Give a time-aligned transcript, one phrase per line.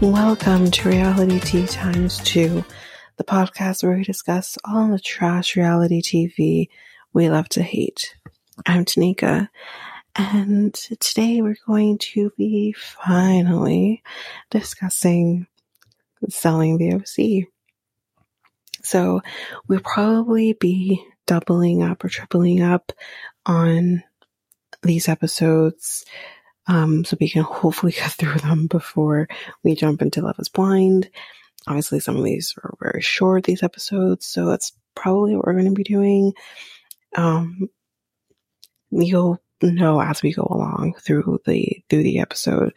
[0.00, 2.64] Welcome to Realitea Times 2,
[3.16, 6.68] the podcast where we discuss all the trash reality TV
[7.12, 8.16] we love to hate.
[8.66, 9.48] I'm Tanika,
[10.16, 14.02] and today we're going to be finally
[14.50, 15.46] discussing
[16.28, 17.48] selling the OC.
[18.82, 19.22] So
[19.68, 22.92] we'll probably be doubling up or tripling up
[23.46, 24.02] on
[24.82, 26.04] these episodes
[26.66, 29.28] um, so we can hopefully get through them before
[29.62, 31.10] we jump into Love is Blind.
[31.66, 35.64] Obviously, some of these are very short, these episodes, so that's probably what we're going
[35.66, 36.32] to be doing.
[37.16, 37.68] Um,
[38.90, 42.74] you'll know as we go along through the through the episode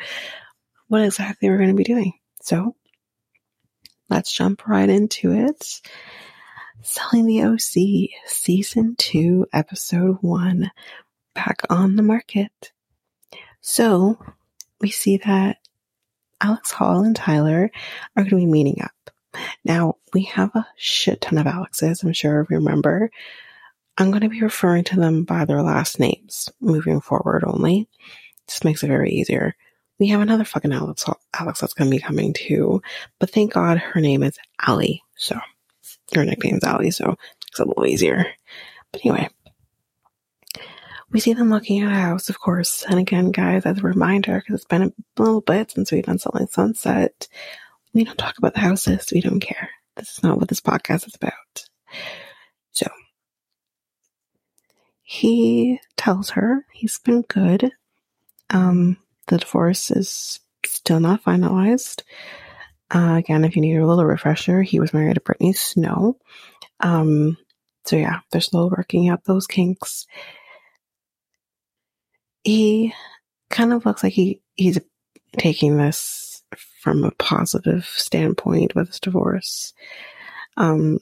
[0.87, 2.13] what exactly we're going to be doing.
[2.41, 2.75] So
[4.09, 5.81] let's jump right into it.
[6.81, 10.71] Selling the OC, season two, episode one,
[11.33, 12.71] back on the market.
[13.69, 14.17] So
[14.79, 15.57] we see that
[16.39, 17.69] Alex Hall and Tyler
[18.15, 19.11] are going to be meeting up.
[19.65, 23.11] Now, we have a shit ton of Alexes, I'm sure if you remember.
[23.97, 27.89] I'm going to be referring to them by their last names moving forward only.
[28.47, 29.53] Just makes it very easier.
[29.99, 31.03] We have another fucking Alex,
[31.37, 32.81] Alex that's going to be coming too,
[33.19, 35.03] but thank God her name is Allie.
[35.17, 35.37] So
[36.15, 37.17] her nickname is Allie, so
[37.49, 38.27] it's a little easier.
[38.93, 39.27] But anyway,
[41.11, 42.83] we see them looking at a house, of course.
[42.87, 46.19] And again, guys, as a reminder, because it's been a little bit since we've done
[46.19, 47.27] Selling Sunset,
[47.93, 49.07] we don't talk about the houses.
[49.11, 49.69] We don't care.
[49.95, 51.65] This is not what this podcast is about.
[52.71, 52.87] So
[55.01, 57.71] he tells her he's been good.
[58.49, 58.97] Um,
[59.27, 62.03] the divorce is still not finalized.
[62.93, 66.17] Uh, again, if you need a little refresher, he was married to Brittany Snow.
[66.79, 67.37] Um,
[67.85, 70.05] so yeah, they're still working out those kinks
[72.47, 72.93] he
[73.49, 74.79] kind of looks like he he's
[75.37, 76.41] taking this
[76.81, 79.73] from a positive standpoint with his divorce.
[80.55, 80.99] Um,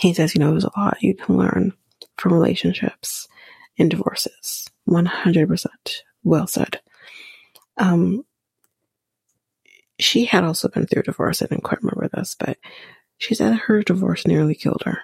[0.00, 1.74] he says, you know, there's a lot you can learn
[2.16, 3.28] from relationships
[3.78, 4.66] and divorces.
[4.88, 5.66] 100%
[6.24, 6.80] well said.
[7.76, 8.24] Um,
[9.98, 11.42] she had also been through divorce.
[11.42, 12.56] I didn't quite remember this, but
[13.18, 15.00] she said her divorce nearly killed her.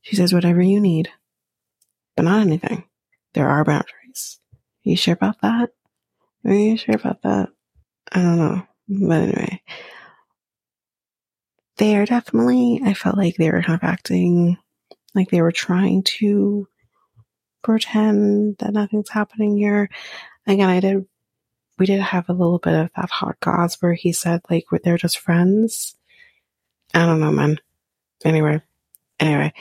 [0.00, 1.10] She says, whatever you need,
[2.16, 2.84] but not anything
[3.34, 4.40] there are boundaries.
[4.86, 5.70] Are you sure about that?
[6.44, 7.48] Are you sure about that?
[8.12, 8.66] I don't know.
[8.88, 9.62] But anyway,
[11.76, 14.56] they are definitely, I felt like they were kind of acting
[15.14, 16.66] like they were trying to
[17.62, 19.90] pretend that nothing's happening here.
[20.46, 21.06] Again, I did,
[21.78, 24.98] we did have a little bit of that hot goss where he said, like, they're
[24.98, 25.96] just friends.
[26.94, 27.60] I don't know, man.
[28.24, 28.60] Anyway,
[29.18, 29.52] anyway,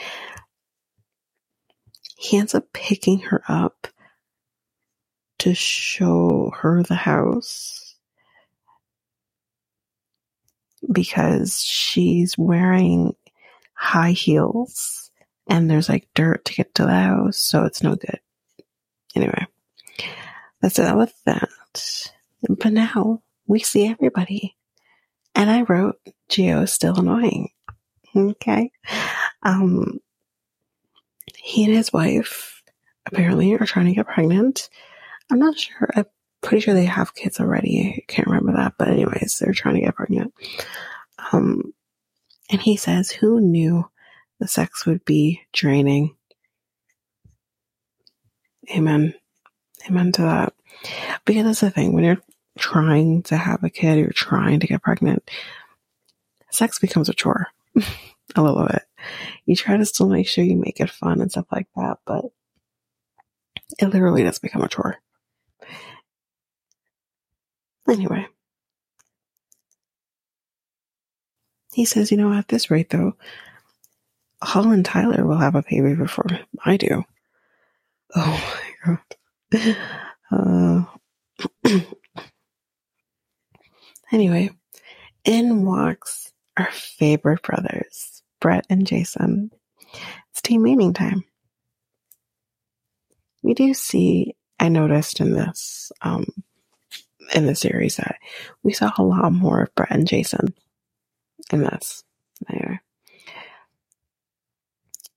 [2.20, 3.88] he ends up picking her up
[5.38, 7.96] to show her the house
[10.92, 13.16] because she's wearing
[13.74, 15.12] high heels
[15.48, 18.20] and there's like dirt to get to the house, so it's no good.
[19.16, 19.48] Anyway,
[20.62, 21.50] let's do that with that.
[22.50, 24.58] But now we see everybody.
[25.36, 25.96] And I wrote
[26.30, 27.52] Gio is still annoying.
[28.16, 28.72] Okay.
[29.44, 30.00] Um,
[31.42, 32.62] he and his wife
[33.06, 34.70] apparently are trying to get pregnant.
[35.32, 35.90] I'm not sure.
[35.96, 36.06] I'm
[36.42, 37.96] pretty sure they have kids already.
[37.98, 40.34] I can't remember that, but anyways, they're trying to get pregnant.
[41.32, 41.74] Um,
[42.50, 43.90] and he says, who knew
[44.40, 46.16] the sex would be draining?
[48.76, 49.14] Amen.
[49.88, 50.54] Amen to that.
[51.26, 52.22] Because that's the thing, when you're
[52.58, 55.30] trying to have a kid, you're trying to get pregnant,
[56.52, 57.48] sex becomes a chore
[58.36, 58.84] a little bit.
[59.46, 62.26] You try to still make sure you make it fun and stuff like that, but
[63.80, 64.98] it literally does become a chore.
[67.88, 68.28] Anyway,
[71.74, 73.14] he says, you know, at this rate though,
[74.42, 76.28] Hall and Tyler will have a baby before
[76.64, 77.04] I do.
[78.16, 78.98] Oh my
[79.54, 79.78] god.
[80.32, 80.84] Uh,
[84.12, 84.52] anyway,
[85.26, 89.52] in walks our favorite brothers, Brett and Jason.
[90.32, 91.24] It's team meeting time.
[93.42, 96.26] We do see, I noticed in this, um,
[97.34, 98.18] in the series that
[98.64, 100.54] we saw a lot more of Brett and Jason
[101.52, 102.04] in this.
[102.50, 102.80] Anyway.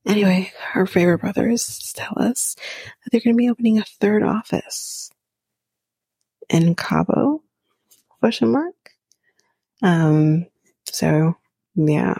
[0.04, 2.56] Anyway, our favorite brothers tell us
[3.04, 5.10] that they're going to be opening a third office
[6.48, 7.42] in Cabo?
[8.20, 8.74] Question mark.
[9.82, 10.46] Um.
[10.86, 11.36] So
[11.74, 12.14] yeah.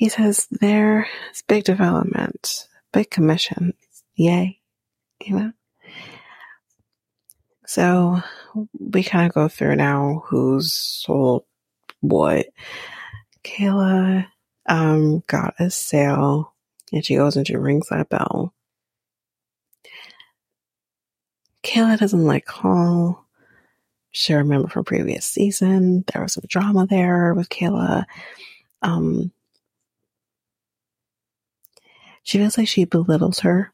[0.00, 1.06] He says there's
[1.46, 3.74] big development, big commission.
[4.14, 4.58] Yay.
[5.22, 5.52] You know?
[7.66, 8.22] So
[8.78, 11.44] we kind of go through now who's sold
[12.00, 12.46] what.
[13.44, 14.26] Kayla
[14.66, 16.54] um, got a sale
[16.94, 18.54] and she goes and she rings that bell.
[21.62, 23.26] Kayla doesn't like Hall.
[24.12, 26.04] She remember from previous season.
[26.10, 28.06] There was some drama there with Kayla.
[28.80, 29.30] Um,
[32.30, 33.72] she feels like she belittles her.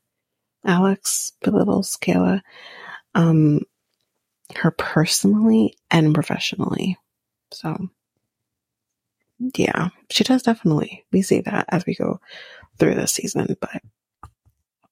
[0.65, 2.41] Alex belittles Kayla,
[3.15, 3.61] um,
[4.55, 6.97] her personally and professionally.
[7.53, 7.91] So,
[9.57, 11.05] yeah, she does definitely.
[11.13, 12.19] We see that as we go
[12.79, 13.83] through this season, but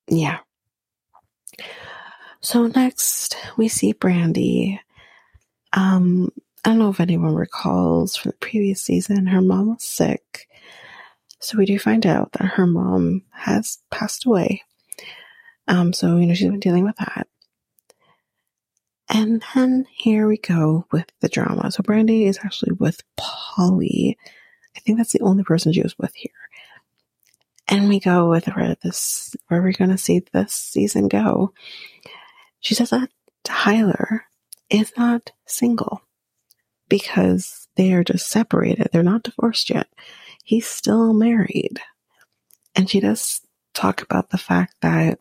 [0.09, 0.41] yeah.
[2.43, 4.79] So next we see Brandi.
[5.73, 6.29] Um,
[6.67, 10.49] I don't know if anyone recalls from the previous season, her mom was sick.
[11.45, 14.63] So we do find out that her mom has passed away.
[15.69, 17.29] Um, so, you know, she's been dealing with that.
[19.11, 21.71] And then here we go with the drama.
[21.71, 24.17] So Brandi is actually with Polly.
[24.75, 26.31] I think that's the only person she was with here.
[27.69, 31.53] And we go with where this, where we're to see this season go.
[32.61, 33.11] She says that
[33.43, 34.25] Tyler
[34.71, 36.01] is not single
[36.89, 38.89] because they are just separated.
[38.93, 39.89] They're not divorced yet.
[40.45, 41.81] He's still married.
[42.77, 43.41] And she does
[43.73, 45.19] talk about the fact that,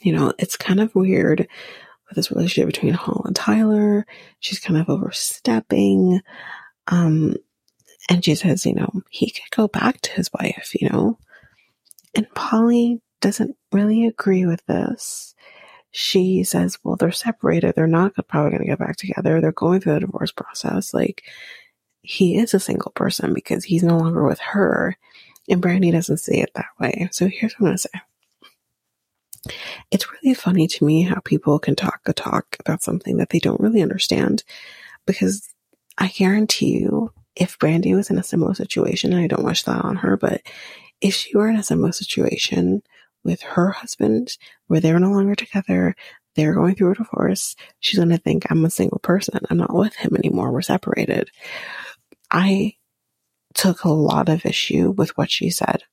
[0.00, 4.06] you know, it's kind of weird with this relationship between Hall and Tyler.
[4.40, 6.20] She's kind of overstepping.
[6.86, 7.36] Um,
[8.08, 11.18] and she says, you know, he could go back to his wife, you know.
[12.14, 15.34] And Polly doesn't really agree with this.
[15.90, 17.74] She says, well, they're separated.
[17.74, 19.40] They're not probably going to get back together.
[19.40, 20.94] They're going through the divorce process.
[20.94, 21.22] Like,
[22.02, 24.96] he is a single person because he's no longer with her.
[25.48, 27.08] And Brandi doesn't see it that way.
[27.12, 28.00] So here's what I'm going to say.
[29.90, 33.40] It's really funny to me how people can talk a talk about something that they
[33.40, 34.44] don't really understand
[35.06, 35.52] because
[35.98, 39.84] I guarantee you if Brandi was in a similar situation, and I don't wish that
[39.84, 40.42] on her, but
[41.00, 42.82] if she were in a similar situation
[43.24, 44.36] with her husband,
[44.66, 45.96] where they're no longer together,
[46.34, 49.40] they're going through a divorce, she's going to think I'm a single person.
[49.50, 50.52] I'm not with him anymore.
[50.52, 51.30] We're separated.
[52.32, 52.76] I
[53.54, 55.84] took a lot of issue with what she said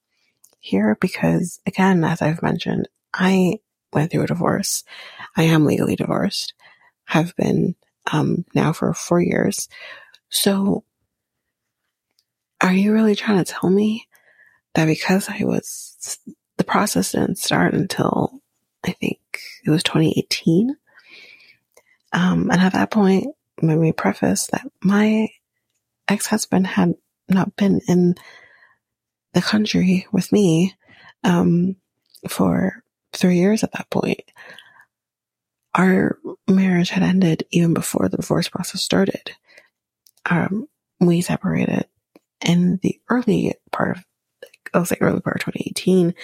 [0.59, 3.59] here because, again, as I've mentioned, I
[3.91, 4.83] went through a divorce.
[5.35, 6.53] I am legally divorced,
[7.05, 7.75] have been
[8.11, 9.67] um, now for four years.
[10.29, 10.85] So
[12.61, 14.07] are you really trying to tell me
[14.75, 16.19] that because I was,
[16.57, 18.41] the process didn't start until
[18.85, 19.19] I think
[19.65, 20.75] it was 2018?
[22.13, 23.27] Um, and at that point,
[23.61, 25.29] let me preface that my
[26.09, 26.95] ex husband had
[27.29, 28.15] not been in
[29.33, 30.75] the country with me
[31.23, 31.75] um,
[32.27, 34.21] for three years at that point.
[35.75, 39.31] Our marriage had ended even before the divorce process started.
[40.25, 40.67] Um,
[40.99, 41.85] we separated
[42.45, 44.05] in the early part of,
[44.73, 46.15] I'll say early part of 2018,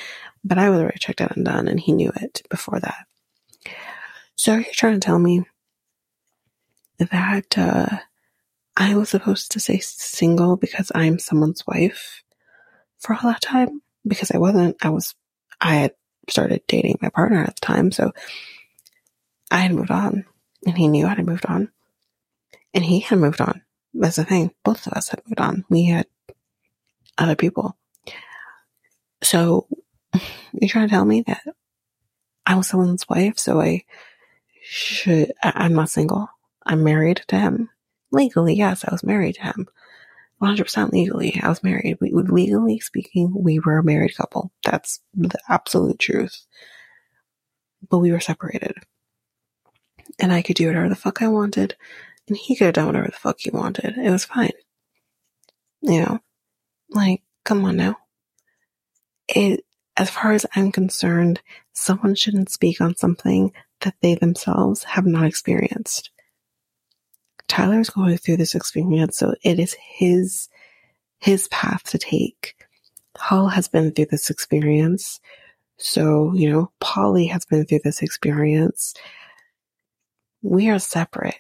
[0.44, 3.06] but I was already checked out and done, and he knew it before that.
[4.36, 5.44] So you're you trying to tell me
[6.98, 7.98] that uh,
[8.78, 12.24] I was supposed to say single because I'm someone's wife
[13.00, 13.82] for all that time?
[14.06, 14.78] Because I wasn't.
[14.82, 15.16] I was.
[15.62, 15.94] I had
[16.30, 17.92] started dating my partner at the time.
[17.92, 18.12] So
[19.52, 20.26] I had moved on
[20.66, 21.70] and he knew I had moved on
[22.74, 23.62] and he had moved on.
[23.94, 24.52] That's the thing.
[24.64, 25.66] Both of us had moved on.
[25.70, 26.08] We had
[27.18, 27.78] other people.
[29.24, 29.68] So
[30.14, 31.44] you're trying to tell me that
[32.46, 33.86] I was someone's wife, so I
[34.62, 36.30] should, I'm not single.
[36.66, 37.70] I'm married to him.
[38.16, 39.68] Legally, yes, I was married to him.
[40.42, 41.98] 100% legally, I was married.
[42.00, 44.52] We, legally speaking, we were a married couple.
[44.64, 46.46] That's the absolute truth.
[47.90, 48.78] But we were separated.
[50.18, 51.76] And I could do whatever the fuck I wanted,
[52.30, 53.98] and he could have done whatever the fuck he wanted.
[53.98, 54.52] It was fine.
[55.82, 56.20] You know,
[56.90, 57.98] like, come on now.
[59.28, 59.66] It,
[59.98, 61.42] as far as I'm concerned,
[61.74, 66.12] someone shouldn't speak on something that they themselves have not experienced.
[67.48, 70.50] Tyler is going through this experience, so it is his
[71.20, 72.56] his path to take.
[73.14, 75.20] Paul has been through this experience.
[75.78, 78.94] So, you know, Polly has been through this experience.
[80.42, 81.36] We are separate.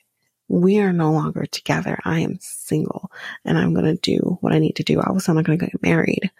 [0.47, 1.99] We are no longer together.
[2.03, 3.11] I am single
[3.43, 4.99] and I'm going to do what I need to do.
[4.99, 6.31] Obviously, I'm not going to get married.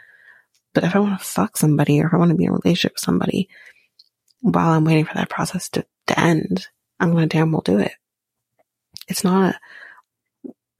[0.73, 2.53] But if I want to fuck somebody or if I want to be in a
[2.53, 3.49] relationship with somebody
[4.41, 6.67] while I'm waiting for that process to, to end,
[6.99, 7.93] I'm going to damn well do it
[9.07, 9.55] it's not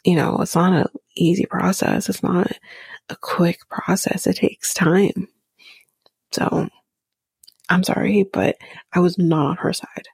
[0.05, 2.07] you know, it's not an easy process.
[2.07, 2.51] It's not
[3.09, 4.27] a quick process.
[4.27, 5.27] It takes time.
[6.31, 6.69] So
[7.69, 8.55] I'm sorry, but
[8.93, 10.07] I was not on her side.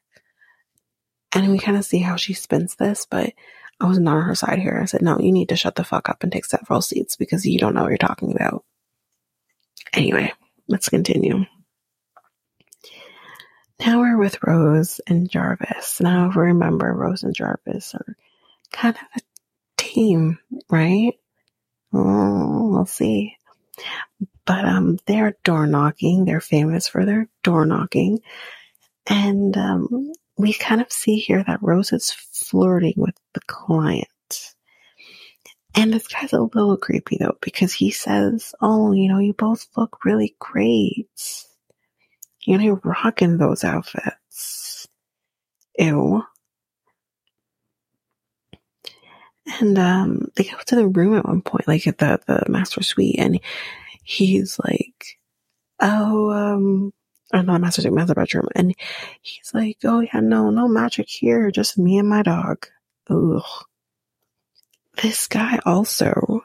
[1.33, 3.33] And we kind of see how she spins this, but
[3.81, 4.79] I was not on her side here.
[4.81, 7.45] I said, no, you need to shut the fuck up and take several seats because
[7.45, 8.63] you don't know what you're talking about.
[9.93, 10.31] Anyway,
[10.67, 11.45] let's continue.
[13.85, 15.99] Now we're with Rose and Jarvis.
[16.01, 18.15] Now, remember, Rose and Jarvis are
[18.71, 19.21] kind of a
[19.77, 20.37] team,
[20.69, 21.13] right?
[21.91, 23.37] Oh, we'll see.
[24.45, 26.25] But um, they're door knocking.
[26.25, 28.19] They're famous for their door knocking,
[29.07, 34.07] and um, we kind of see here that Rose is flirting with the client.
[35.73, 39.65] And this guy's a little creepy though, because he says, Oh, you know, you both
[39.75, 41.07] look really great.
[42.45, 44.87] You know, rocking those outfits.
[45.77, 46.23] Ew.
[49.59, 52.83] And um, they go to the room at one point, like at the the master
[52.83, 53.39] suite, and
[54.03, 55.19] he's like,
[55.79, 56.93] "Oh, um,
[57.33, 58.73] or not master suite, master bedroom," and
[59.21, 62.67] he's like, "Oh yeah, no, no magic here, just me and my dog."
[63.09, 63.43] Ugh.
[65.01, 66.41] This guy also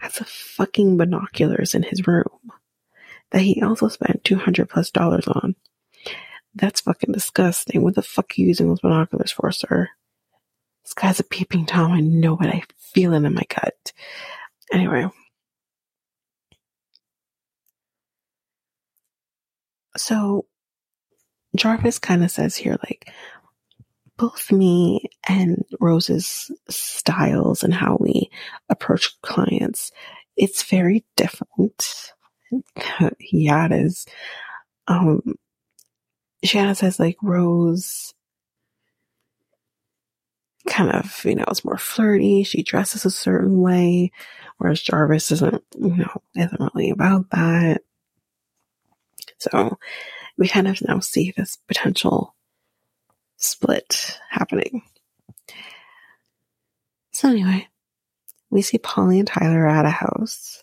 [0.00, 2.52] has a fucking binoculars in his room
[3.30, 5.54] that he also spent 200 plus dollars on.
[6.54, 7.82] That's fucking disgusting.
[7.82, 9.88] What the fuck are you using those binoculars for, sir?
[10.84, 11.92] This guy's a peeping Tom.
[11.92, 13.92] I know what I feel in my gut.
[14.72, 15.08] Anyway.
[19.96, 20.46] So
[21.56, 23.12] Jarvis kind of says here, like,
[24.16, 28.30] both me and Rose's styles and how we
[28.68, 29.92] approach clients,
[30.36, 32.12] it's very different.
[33.72, 34.06] is.
[34.86, 35.34] Um,
[36.44, 38.14] Shanna says like Rose
[40.68, 42.42] kind of, you know, is more flirty.
[42.44, 44.12] She dresses a certain way,
[44.58, 47.82] whereas Jarvis isn't, you know, isn't really about that.
[49.38, 49.78] So
[50.36, 52.34] we kind of now see this potential
[53.36, 54.82] split happening.
[57.12, 57.66] So anyway,
[58.50, 60.62] we see Polly and Tyler at a house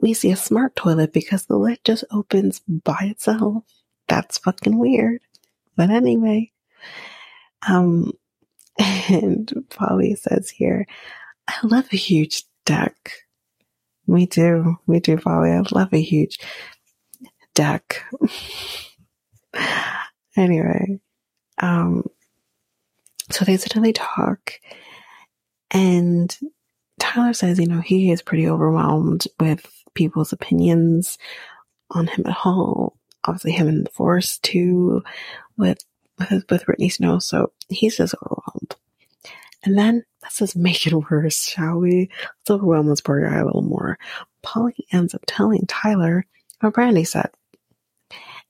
[0.00, 3.64] we see a smart toilet because the lid just opens by itself.
[4.06, 5.20] That's fucking weird.
[5.76, 6.52] But anyway,
[7.68, 8.12] um,
[8.78, 10.86] and Polly says here,
[11.48, 13.12] I love a huge deck.
[14.06, 14.76] Me too.
[14.86, 15.50] Me too, Polly.
[15.50, 16.38] I love a huge
[17.54, 18.04] deck.
[20.36, 21.00] anyway,
[21.58, 22.04] um,
[23.30, 24.54] so they they talk
[25.70, 26.36] and
[26.98, 31.18] Tyler says, you know, he is pretty overwhelmed with people's opinions
[31.90, 32.90] on him at home.
[33.24, 35.02] Obviously, him in the forest too,
[35.56, 35.78] with
[36.18, 37.18] with with Brittany Snow.
[37.18, 38.76] So he's just overwhelmed.
[39.64, 42.10] And then let's just make it worse, shall we?
[42.22, 43.98] Let's overwhelm this poor guy a little more.
[44.42, 46.24] Polly ends up telling Tyler
[46.60, 47.30] what Brandi said.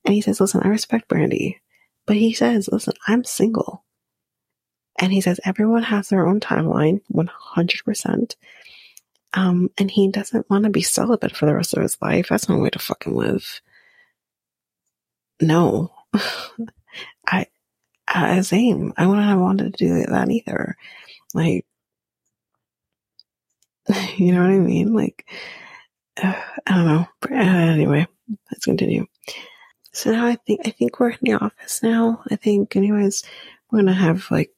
[0.05, 1.57] And he says, listen, I respect Brandi.
[2.05, 3.83] But he says, listen, I'm single.
[4.99, 8.35] And he says, everyone has their own timeline, 100%.
[9.33, 12.27] Um, and he doesn't want to be celibate for the rest of his life.
[12.29, 13.61] That's no way to fucking live.
[15.41, 15.93] No.
[17.27, 17.45] I,
[18.07, 18.93] uh, same.
[18.97, 20.75] I wouldn't have wanted to do that either.
[21.33, 21.65] Like,
[24.17, 24.93] you know what I mean?
[24.93, 25.29] Like,
[26.21, 26.33] uh,
[26.67, 27.07] I don't know.
[27.29, 28.07] Uh, anyway,
[28.51, 29.05] let's continue.
[29.91, 32.21] So now I think I think we're in the office now.
[32.29, 33.23] I think, anyways,
[33.69, 34.51] we're gonna have like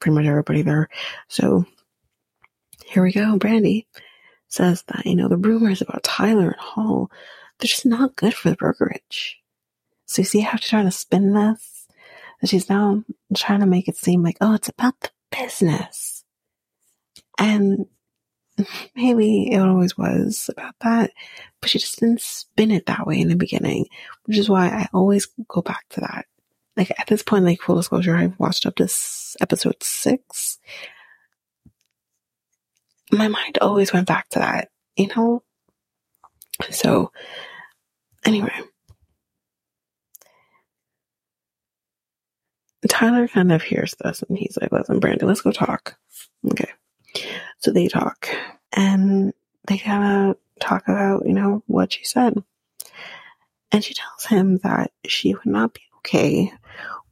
[0.00, 0.88] pretty much everybody there.
[1.28, 1.64] So
[2.86, 3.38] here we go.
[3.38, 3.86] Brandi
[4.48, 7.10] says that you know the rumors about Tyler and Hall
[7.58, 9.40] they're just not good for the brokerage.
[10.06, 11.86] So you see how she's trying to spin this?
[12.40, 13.02] That she's now
[13.34, 16.24] trying to make it seem like, oh, it's about the business.
[17.38, 17.86] And
[18.94, 21.10] maybe it always was about that,
[21.60, 23.86] but she just didn't spin it that way in the beginning,
[24.24, 26.26] which is why I always go back to that.
[26.76, 30.60] Like at this point, like full disclosure, I've watched up this episode six.
[33.10, 35.42] My mind always went back to that, you know?
[36.70, 37.12] So,
[38.24, 38.52] anyway.
[42.88, 45.96] Tyler kind of hears this and he's like, listen, Brandi, let's go talk.
[46.50, 46.70] Okay.
[47.58, 48.28] So they talk
[48.72, 49.32] and
[49.66, 52.34] they kind of talk about, you know, what she said.
[53.70, 56.52] And she tells him that she would not be okay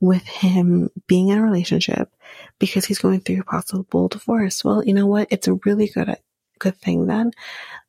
[0.01, 2.11] with him being in a relationship
[2.59, 4.65] because he's going through a possible divorce.
[4.65, 5.29] Well, you know what?
[5.31, 6.17] It's a really good,
[6.59, 7.33] good thing then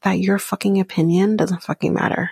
[0.03, 2.31] that your fucking opinion doesn't fucking matter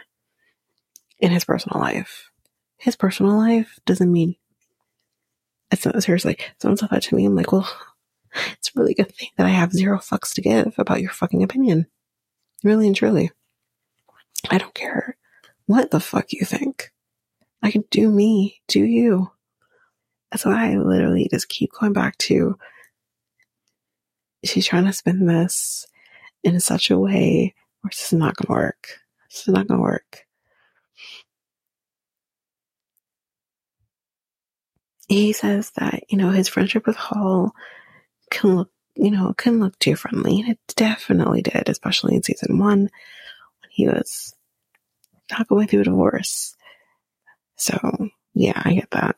[1.20, 2.30] in his personal life.
[2.78, 4.36] His personal life doesn't mean
[5.72, 6.38] it's not seriously.
[6.62, 7.26] Someone said that to me.
[7.26, 7.70] I'm like, well,
[8.54, 11.44] it's a really good thing that I have zero fucks to give about your fucking
[11.44, 11.88] opinion.
[12.64, 13.32] Really and truly.
[14.50, 15.18] I don't care
[15.66, 16.92] what the fuck you think.
[17.62, 19.32] I can do me, do you.
[20.32, 22.58] That's why I literally just keep going back to
[24.46, 25.86] she's trying to spin this
[26.44, 28.88] in such a way where this is not going to work.
[29.30, 30.26] This is not going to work.
[35.08, 37.54] He says that, you know, his friendship with Hall
[38.32, 40.40] can look, you know, can look too friendly.
[40.40, 44.34] And it definitely did, especially in season one when he was
[45.32, 46.56] not going through a divorce.
[47.56, 49.16] So, yeah, I get that.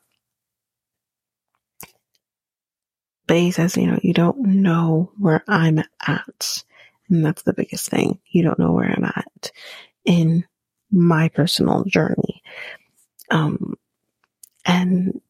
[3.28, 6.64] But he says, you know, you don't know where I'm at.
[7.10, 8.20] And that's the biggest thing.
[8.30, 9.52] You don't know where I'm at
[10.06, 10.46] in
[10.92, 12.42] my personal journey.
[13.30, 13.76] Um,
[14.66, 15.22] and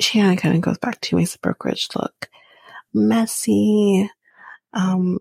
[0.00, 2.28] she kind of goes back to makes the brokerage look
[2.92, 4.10] messy.
[4.72, 5.18] Um,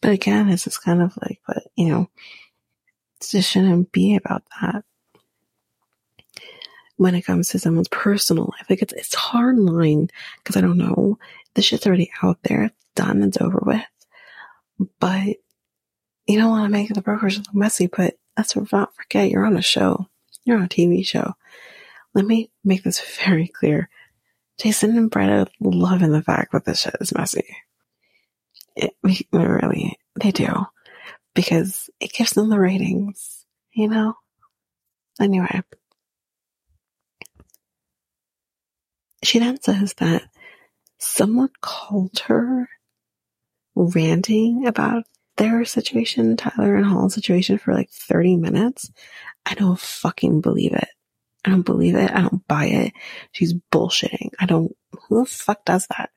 [0.00, 2.08] but again, it's just kind of like, but you know,
[3.20, 4.84] just shouldn't be about that
[6.96, 8.66] when it comes to someone's personal life.
[8.68, 11.18] Like it's it's hard line because I don't know.
[11.54, 12.64] The shit's already out there.
[12.64, 13.22] It's done.
[13.22, 13.82] It's over with.
[14.98, 15.36] But
[16.26, 17.86] you don't want to make the brokers look messy.
[17.86, 20.06] But let's not forget you're on a show.
[20.44, 21.34] You're on a TV show.
[22.14, 23.88] Let me make this very clear.
[24.58, 27.44] Jason and Brett love in the fact that this shit is messy.
[28.74, 28.94] It,
[29.32, 30.48] really, they do.
[31.34, 34.14] Because it gives them the ratings, you know?
[35.20, 35.62] Anyway.
[39.26, 40.22] She then says that
[40.98, 42.68] someone called her
[43.74, 45.02] ranting about
[45.36, 48.88] their situation, Tyler and Hall's situation for like 30 minutes.
[49.44, 50.86] I don't fucking believe it.
[51.44, 52.12] I don't believe it.
[52.12, 52.92] I don't buy it.
[53.32, 54.30] She's bullshitting.
[54.38, 56.10] I don't, who the fuck does that?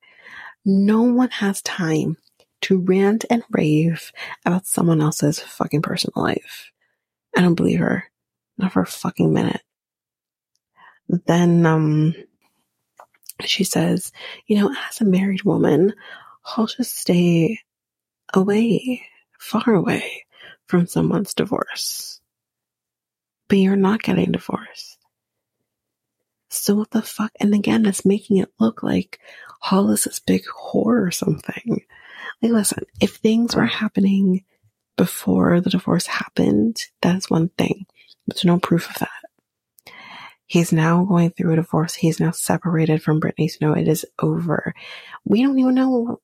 [0.64, 2.16] No one has time
[2.62, 4.12] to rant and rave
[4.46, 6.70] about someone else's fucking personal life.
[7.36, 8.04] I don't believe her.
[8.60, 9.62] Not for a fucking minute.
[11.08, 12.14] Then, um,
[13.48, 14.12] she says,
[14.48, 15.94] you know, as a married woman,
[16.46, 17.60] I'll just stay
[18.34, 19.04] away,
[19.40, 20.26] far away
[20.68, 22.20] from someone's divorce.
[23.48, 24.98] But you're not getting divorced.
[26.50, 27.32] So what the fuck?
[27.40, 29.20] And again, it's making it look like
[29.60, 31.84] Hall is big whore or something.
[32.42, 34.44] Like, listen, if things were happening
[34.98, 37.86] before the divorce happened, that's one thing.
[38.28, 39.29] There's no proof of that.
[40.50, 41.94] He's now going through a divorce.
[41.94, 43.74] He's now separated from Brittany Snow.
[43.74, 44.74] It is over.
[45.24, 46.20] We don't even know.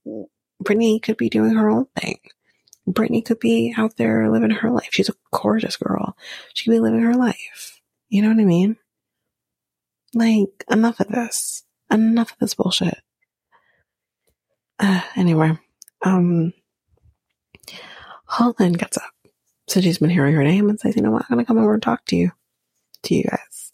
[0.59, 2.17] Brittany could be doing her own thing.
[2.87, 4.89] Brittany could be out there living her life.
[4.89, 6.17] She's a gorgeous girl.
[6.55, 7.79] She could be living her life.
[8.09, 8.77] You know what I mean?
[10.15, 11.63] Like, enough of this.
[11.91, 12.97] Enough of this bullshit.
[14.79, 15.55] Uh, anyway,
[16.01, 16.51] um,
[18.57, 19.13] then gets up.
[19.67, 21.59] So she's been hearing her name and says, you know what, I'm going to come
[21.59, 22.31] over and talk to you,
[23.03, 23.64] to you guys.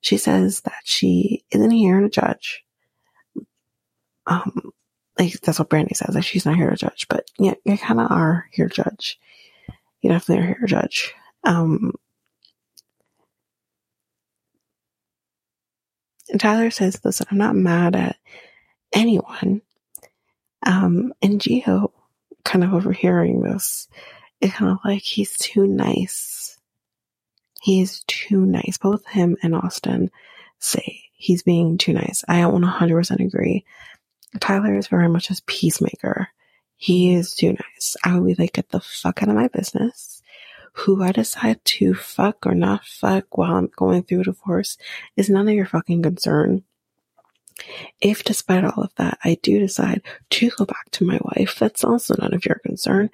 [0.00, 2.64] She says that she isn't here to judge.
[4.26, 4.72] Um,
[5.18, 6.14] like that's what Brandi says.
[6.14, 9.18] Like she's not here to judge, but yeah, you kind of are here to judge.
[10.00, 11.14] You definitely are here to judge.
[11.44, 11.92] Um,
[16.30, 18.16] and Tyler says, "Listen, I'm not mad at
[18.92, 19.62] anyone."
[20.66, 21.92] Um, and Gio
[22.44, 23.88] kind of overhearing this
[24.40, 26.37] is kind of like he's too nice.
[27.68, 28.78] He's too nice.
[28.78, 30.10] Both him and Austin
[30.58, 32.24] say he's being too nice.
[32.26, 33.66] I don't 100% agree.
[34.40, 36.28] Tyler is very much a peacemaker.
[36.78, 37.94] He is too nice.
[38.02, 40.22] I would be like, get the fuck out of my business.
[40.72, 44.78] Who I decide to fuck or not fuck while I'm going through a divorce
[45.18, 46.64] is none of your fucking concern.
[48.00, 50.00] If despite all of that, I do decide
[50.30, 53.10] to go back to my wife, that's also none of your concern.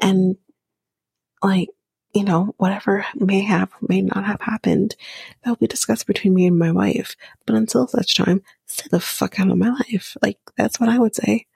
[0.00, 0.38] And
[1.42, 1.68] like,
[2.18, 4.96] you know, whatever may have, may not have happened,
[5.44, 7.14] that will be discussed between me and my wife.
[7.46, 10.16] But until such time, stay the fuck out of my life.
[10.20, 11.46] Like, that's what I would say.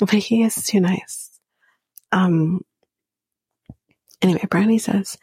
[0.00, 1.30] But he is too nice.
[2.10, 2.64] Um,
[4.20, 5.18] anyway, Brandi says,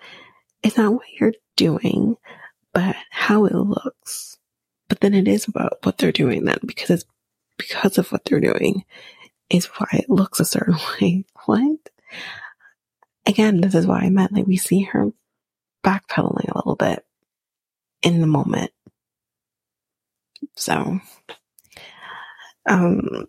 [0.63, 2.15] it's not what you're doing,
[2.73, 4.37] but how it looks.
[4.87, 7.05] But then it is about what they're doing then, because it's
[7.57, 8.85] because of what they're doing
[9.49, 11.25] is why it looks a certain way.
[11.47, 11.89] What?
[13.29, 15.11] Again, this is why I meant like we see her
[15.83, 17.05] backpedaling a little bit
[18.01, 18.71] in the moment.
[20.55, 20.99] So,
[22.67, 23.27] um,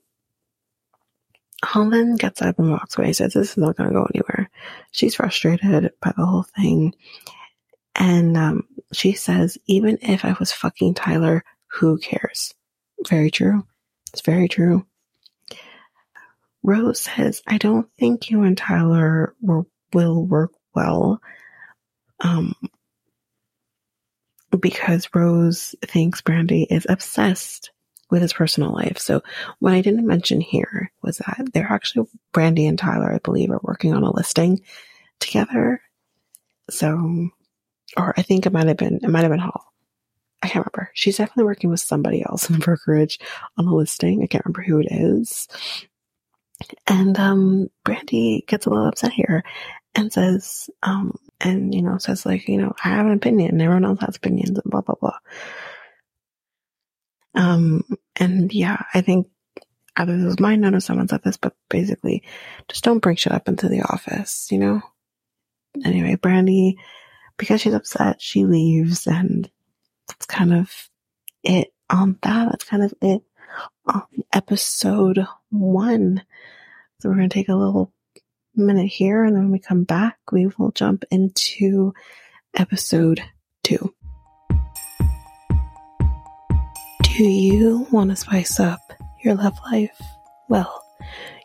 [1.63, 4.49] Holland gets up and walks away, says this is not going to go anywhere.
[4.91, 6.95] She's frustrated by the whole thing.
[7.95, 12.55] And um, she says, even if I was fucking Tyler, who cares?
[13.07, 13.67] Very true.
[14.15, 14.87] It's very true.
[16.63, 21.21] Rose says, I don't think you and Tyler were, will work well.
[22.21, 22.55] Um,
[24.59, 27.71] because Rose thinks Brandi is obsessed
[28.11, 28.99] with his personal life.
[28.99, 29.23] So
[29.61, 33.61] what I didn't mention here was that they're actually Brandi and Tyler, I believe, are
[33.63, 34.61] working on a listing
[35.21, 35.81] together.
[36.69, 37.29] So,
[37.97, 39.73] or I think it might have been, it might have been Hall.
[40.43, 40.91] I can't remember.
[40.95, 43.21] She's definitely working with somebody else in the brokerage
[43.57, 44.23] on a listing.
[44.23, 45.49] I can't remember who it is.
[46.87, 49.45] And um, Brandi gets a little upset here
[49.95, 53.63] and says, um, and you know, says like, you know, I have an opinion, and
[53.63, 55.19] everyone else has opinions, and blah blah blah.
[57.35, 57.85] Um,
[58.17, 59.29] and yeah, I think
[59.97, 62.23] either this was my note or someone said this, but basically,
[62.69, 64.81] just don't bring shit up into the office, you know.
[65.85, 66.75] Anyway, Brandi,
[67.37, 69.51] because she's upset, she leaves, and
[70.09, 70.91] that's kind of
[71.43, 72.51] it on that.
[72.51, 73.23] That's kind of it
[73.87, 76.23] on episode one.
[77.01, 77.93] So we're going to take a little
[78.55, 81.93] minute here and when we come back, we will jump into
[82.55, 83.23] episode
[83.63, 83.95] two.
[87.03, 88.81] Do you want to spice up
[89.23, 90.01] your love life?
[90.49, 90.85] Well,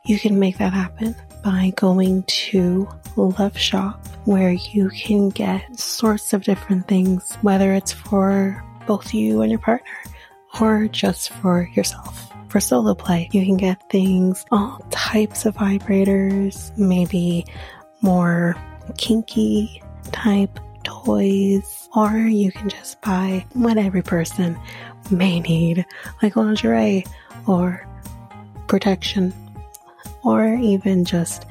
[0.05, 6.33] you can make that happen by going to Love Shop where you can get sorts
[6.33, 9.87] of different things, whether it's for both you and your partner
[10.59, 12.34] or just for yourself.
[12.49, 17.45] For solo play, you can get things, all types of vibrators, maybe
[18.01, 18.55] more
[18.97, 19.81] kinky
[20.11, 24.57] type toys, or you can just buy what every person
[25.11, 25.85] may need,
[26.23, 27.05] like lingerie
[27.45, 27.85] or
[28.67, 29.33] protection,
[30.23, 31.45] or even just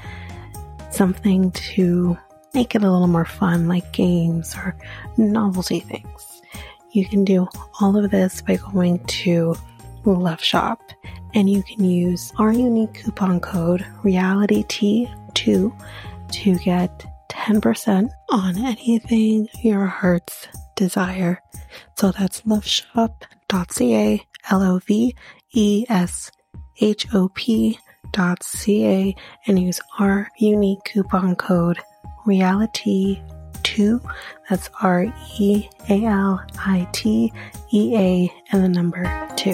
[0.90, 2.16] something to
[2.54, 4.76] make it a little more fun, like games or
[5.16, 6.42] novelty things.
[6.92, 7.48] You can do
[7.80, 9.56] all of this by going to
[10.12, 10.80] Love Shop
[11.34, 15.34] and you can use our unique coupon code Realitea2
[16.32, 21.40] to get 10% on anything your hearts desire.
[21.96, 25.14] So that's loveshop.ca, L O V
[25.52, 26.30] E S
[26.80, 27.78] H O P
[28.12, 29.14] dot ca
[29.46, 31.78] and use our unique coupon code
[32.26, 33.20] realitea
[33.74, 34.00] 2
[34.48, 37.32] that's r e a l i t
[37.72, 39.02] e a and the number
[39.36, 39.52] 2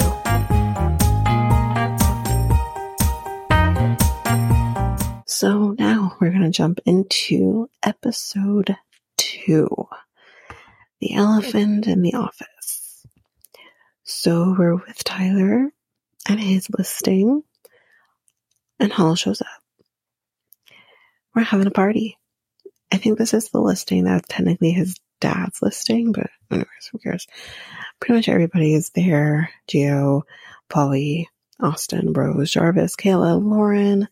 [5.27, 8.77] so now we're going to jump into episode
[9.17, 9.69] 2
[11.01, 13.07] the elephant in the office
[14.05, 15.73] so we're with tyler
[16.29, 17.43] at his listing
[18.81, 19.63] and Hall shows up.
[21.35, 22.17] We're having a party.
[22.93, 27.27] I think this is the listing that's technically his dad's listing, but anyways, who cares?
[28.01, 29.51] Pretty much everybody is there.
[29.69, 30.23] Gio,
[30.69, 31.29] Polly,
[31.61, 34.09] Austin, Rose, Jarvis, Kayla, Lauren,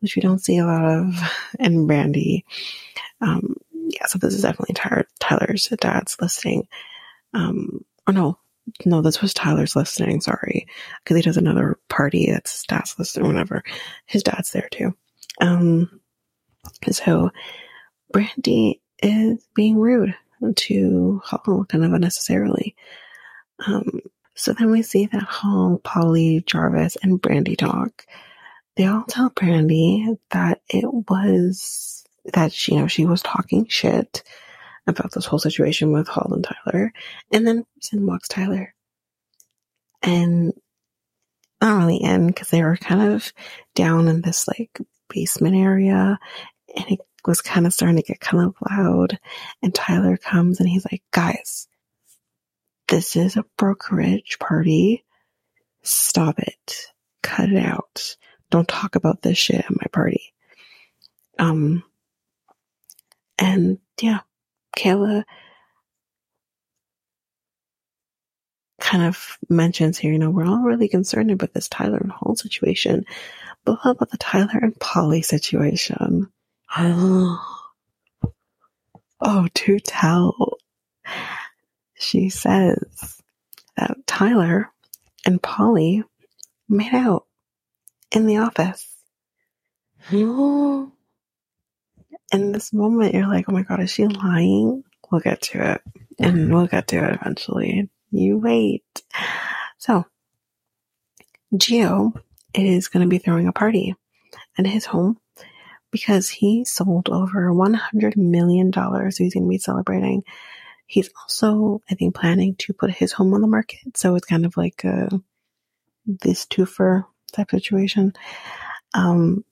[0.00, 1.14] which we don't see a lot of,
[1.58, 2.42] and Brandi.
[3.20, 6.68] Um, yeah, so this is definitely Tyler, Tyler's dad's listing.
[7.32, 8.38] Um, or no,
[8.84, 10.20] no, this was Tyler's listening.
[10.20, 10.66] Sorry,
[11.02, 13.28] because he does another party that's his dad's listening.
[13.28, 13.62] Whatever,
[14.06, 14.94] his dad's there too.
[15.40, 16.00] Um,
[16.90, 17.30] so
[18.12, 20.14] Brandi is being rude
[20.56, 22.74] to Hall, kind of unnecessarily.
[23.66, 24.00] Um,
[24.34, 28.06] so then we see that Hall, Polly, Jarvis, and Brandi talk.
[28.76, 34.22] they all tell Brandi that it was that she, you know, she was talking shit
[34.86, 36.92] about this whole situation with Hall and Tyler.
[37.30, 38.74] And then in walks Tyler.
[40.02, 40.52] And
[41.60, 43.32] not really in because they were kind of
[43.74, 46.18] down in this like basement area
[46.74, 49.18] and it was kind of starting to get kind of loud.
[49.62, 51.68] And Tyler comes and he's like, guys,
[52.88, 55.04] this is a brokerage party.
[55.82, 56.86] Stop it.
[57.22, 58.16] Cut it out.
[58.50, 60.32] Don't talk about this shit at my party.
[61.38, 61.84] Um,
[63.38, 64.20] and yeah,
[64.76, 65.24] Kayla
[68.80, 72.34] kind of mentions here, you know, we're all really concerned about this Tyler and Hall
[72.34, 73.04] situation.
[73.64, 76.30] But what about the Tyler and Polly situation?
[79.20, 80.56] Oh, oh, to tell.
[81.94, 83.20] She says
[83.76, 84.70] that Tyler
[85.26, 86.02] and Polly
[86.68, 87.26] made out
[88.12, 88.86] in the office.
[90.10, 90.92] in
[92.52, 94.84] this moment, you're like, oh my God, is she lying?
[95.10, 95.82] We'll get to it.
[96.18, 97.88] And we'll get to it eventually.
[98.10, 98.84] You wait.
[99.78, 100.04] So,
[101.54, 102.12] Gio
[102.54, 103.94] is going to be throwing a party
[104.58, 105.18] at his home
[105.90, 110.22] because he sold over $100 million he's going to be celebrating.
[110.86, 113.96] He's also, I think, planning to put his home on the market.
[113.96, 115.08] So it's kind of like a,
[116.06, 118.12] this twofer type situation.
[118.94, 119.44] Um,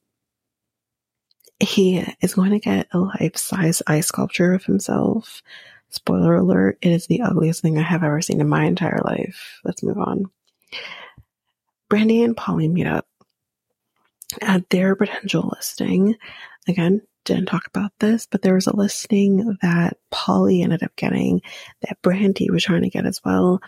[1.60, 5.42] he is going to get a life size ice sculpture of himself.
[5.90, 9.60] Spoiler alert, it is the ugliest thing I have ever seen in my entire life.
[9.64, 10.26] Let's move on.
[11.90, 13.06] Brandi and Polly meet up
[14.42, 16.16] at their potential listing.
[16.66, 21.42] Again, didn't talk about this, but there was a listing that Polly ended up getting
[21.82, 23.60] that Brandi was trying to get as well.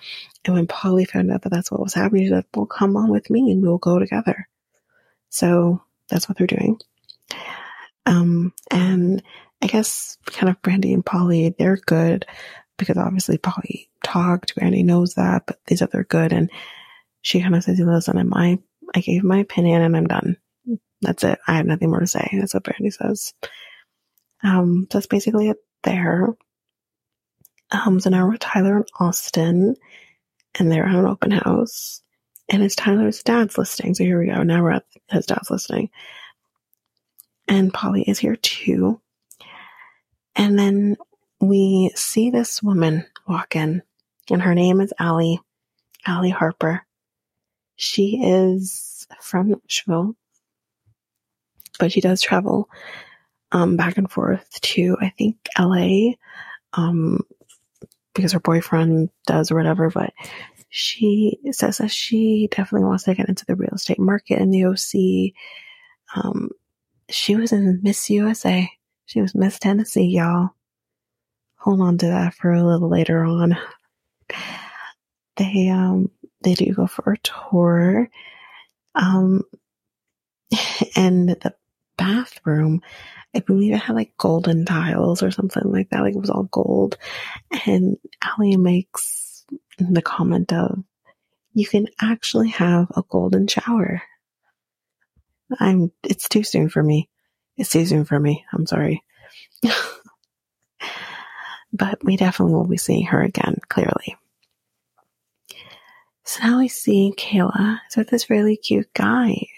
[0.45, 3.11] And when Polly found out that that's what was happening, she said, well, come on
[3.11, 4.49] with me and we'll go together.
[5.29, 6.81] So that's what they're doing.
[8.07, 9.23] Um, and
[9.63, 12.25] I guess kind of Brandi and Polly, they're good
[12.79, 16.33] because obviously Polly talked, Brandi knows that, but they said they're good.
[16.33, 16.51] And
[17.21, 18.59] she kind of says, listen, am I,
[18.95, 20.39] I gave my opinion and I'm done.
[21.03, 21.39] That's it.
[21.47, 22.29] I have nothing more to say.
[22.33, 23.33] That's what Brandi says.
[24.43, 26.29] Um, that's basically it there.
[27.71, 29.77] Um, so now we're Tyler and Austin,
[30.59, 32.03] and they're at an open house,
[32.49, 33.95] and it's Tyler's dad's listing.
[33.95, 34.43] So here we go.
[34.43, 35.91] Now we're at his dad's listing,
[37.49, 39.01] and Polly is here too.
[40.35, 40.97] And then
[41.41, 43.83] we see this woman walk in,
[44.31, 45.41] and her name is Ali,
[46.07, 46.83] Ali Harper.
[47.77, 50.17] She is from Nashville,
[51.81, 52.69] but she does travel
[53.53, 56.12] um, back and forth to, I think, LA,
[56.75, 57.21] um,
[58.14, 59.90] because her boyfriend does or whatever.
[59.90, 60.12] But
[60.69, 64.66] she says that she definitely wants to get into the real estate market in the
[64.66, 65.35] OC.
[66.14, 66.51] Um,
[67.09, 68.71] she was in Miss USA.
[69.07, 70.51] She was Miss Tennessee, y'all.
[71.57, 73.57] Hold on to that for a little later on.
[75.37, 76.11] They, um,
[76.43, 78.09] they do go for a tour.
[78.95, 79.43] Um,
[80.97, 81.55] and the
[82.01, 82.81] bathroom,
[83.35, 86.01] I believe it had like golden tiles or something like that.
[86.01, 86.97] Like it was all gold.
[87.67, 87.99] And
[88.39, 89.45] Ali makes
[89.79, 90.83] the comment of,
[91.53, 94.03] you can actually have a golden shower.
[95.59, 97.11] I'm, it's too soon for me.
[97.57, 98.45] It's too soon for me.
[98.53, 99.03] I'm sorry.
[101.73, 104.17] but we definitely will be seeing her again, clearly.
[106.25, 109.49] So now we see Kayla with this really cute guy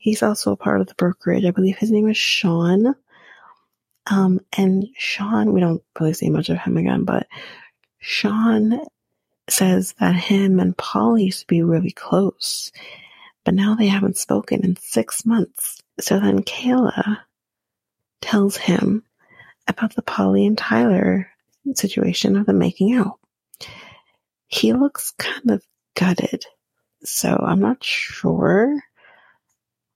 [0.00, 1.44] He's also a part of the brokerage.
[1.44, 2.94] I believe his name is Sean.
[4.06, 7.26] Um, and Sean, we don't really see much of him again, but
[7.98, 8.80] Sean
[9.46, 12.72] says that him and Polly used to be really close,
[13.44, 15.82] but now they haven't spoken in six months.
[16.00, 17.18] So then Kayla
[18.22, 19.04] tells him
[19.68, 21.30] about the Polly and Tyler
[21.74, 23.18] situation of them making out.
[24.46, 25.62] He looks kind of
[25.94, 26.46] gutted,
[27.04, 28.80] so I'm not sure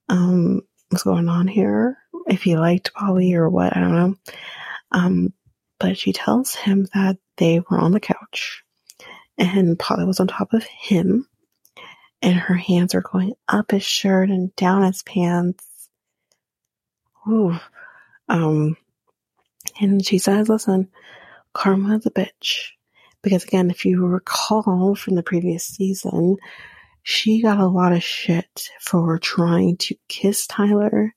[0.08, 4.14] um, what's going on here, if he liked Polly or what, I don't know.
[4.92, 5.32] Um,
[5.78, 8.62] but she tells him that they were on the couch
[9.36, 11.26] and Polly was on top of him
[12.22, 15.66] and her hands are going up his shirt and down his pants.
[17.28, 17.58] Ooh.
[18.28, 18.76] Um,
[19.80, 20.88] and she says, listen,
[21.52, 22.70] karma is a bitch.
[23.22, 26.36] Because again, if you recall from the previous season,
[27.04, 31.14] she got a lot of shit for trying to kiss Tyler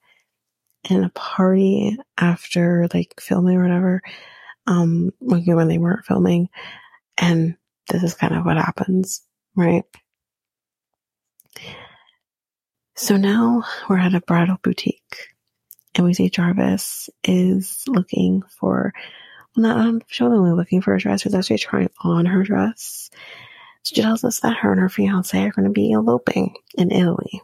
[0.89, 4.01] in a party after like filming or whatever,
[4.67, 6.49] um, when they weren't filming.
[7.17, 7.55] And
[7.89, 9.21] this is kind of what happens,
[9.55, 9.85] right?
[12.95, 15.29] So now we're at a bridal boutique
[15.95, 18.93] and we see Jarvis is looking for,
[19.55, 23.09] well, not I'm showing looking for a dress, he's actually trying on her dress.
[23.87, 27.41] She tells us that her and her fiance are going to be eloping in Italy.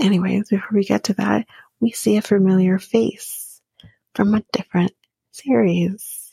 [0.00, 1.46] Anyways, before we get to that,
[1.78, 3.60] we see a familiar face
[4.12, 4.90] from a different
[5.30, 6.32] series.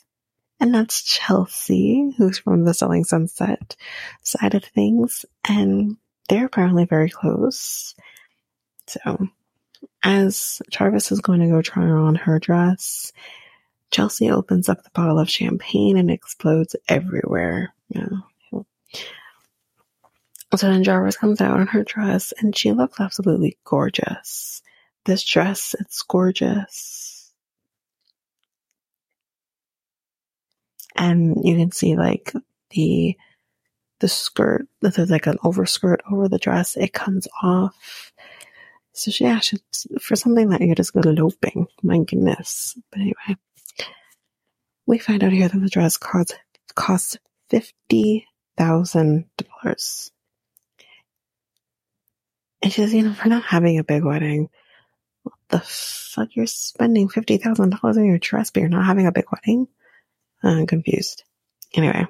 [0.58, 3.76] And that's Chelsea, who's from the Selling Sunset
[4.22, 5.24] side of things.
[5.48, 5.96] And
[6.28, 7.94] they're apparently very close.
[8.88, 9.28] So,
[10.02, 13.12] as Jarvis is going to go try on her dress,
[13.92, 17.72] Chelsea opens up the bottle of champagne and explodes everywhere.
[17.90, 18.08] Yeah.
[20.56, 24.62] So then Jarvis comes out in her dress and she looks absolutely gorgeous.
[25.04, 27.32] This dress, it's gorgeous.
[30.96, 32.32] And you can see like
[32.70, 33.16] the
[34.00, 36.76] the skirt, there's like an overskirt over the dress.
[36.76, 38.12] It comes off.
[38.92, 39.58] So she, she,
[40.00, 42.76] for something that you're just eloping, my goodness.
[42.90, 43.36] But anyway,
[44.86, 46.34] we find out here that the dress costs
[46.74, 47.18] costs
[47.50, 50.10] fifty thousand dollars.
[52.62, 54.50] And she says, you know, we're not having a big wedding,
[55.22, 56.34] what the fuck?
[56.34, 59.68] You're spending $50,000 on your dress, but you're not having a big wedding?
[60.42, 61.24] I'm confused.
[61.74, 62.06] Anyway,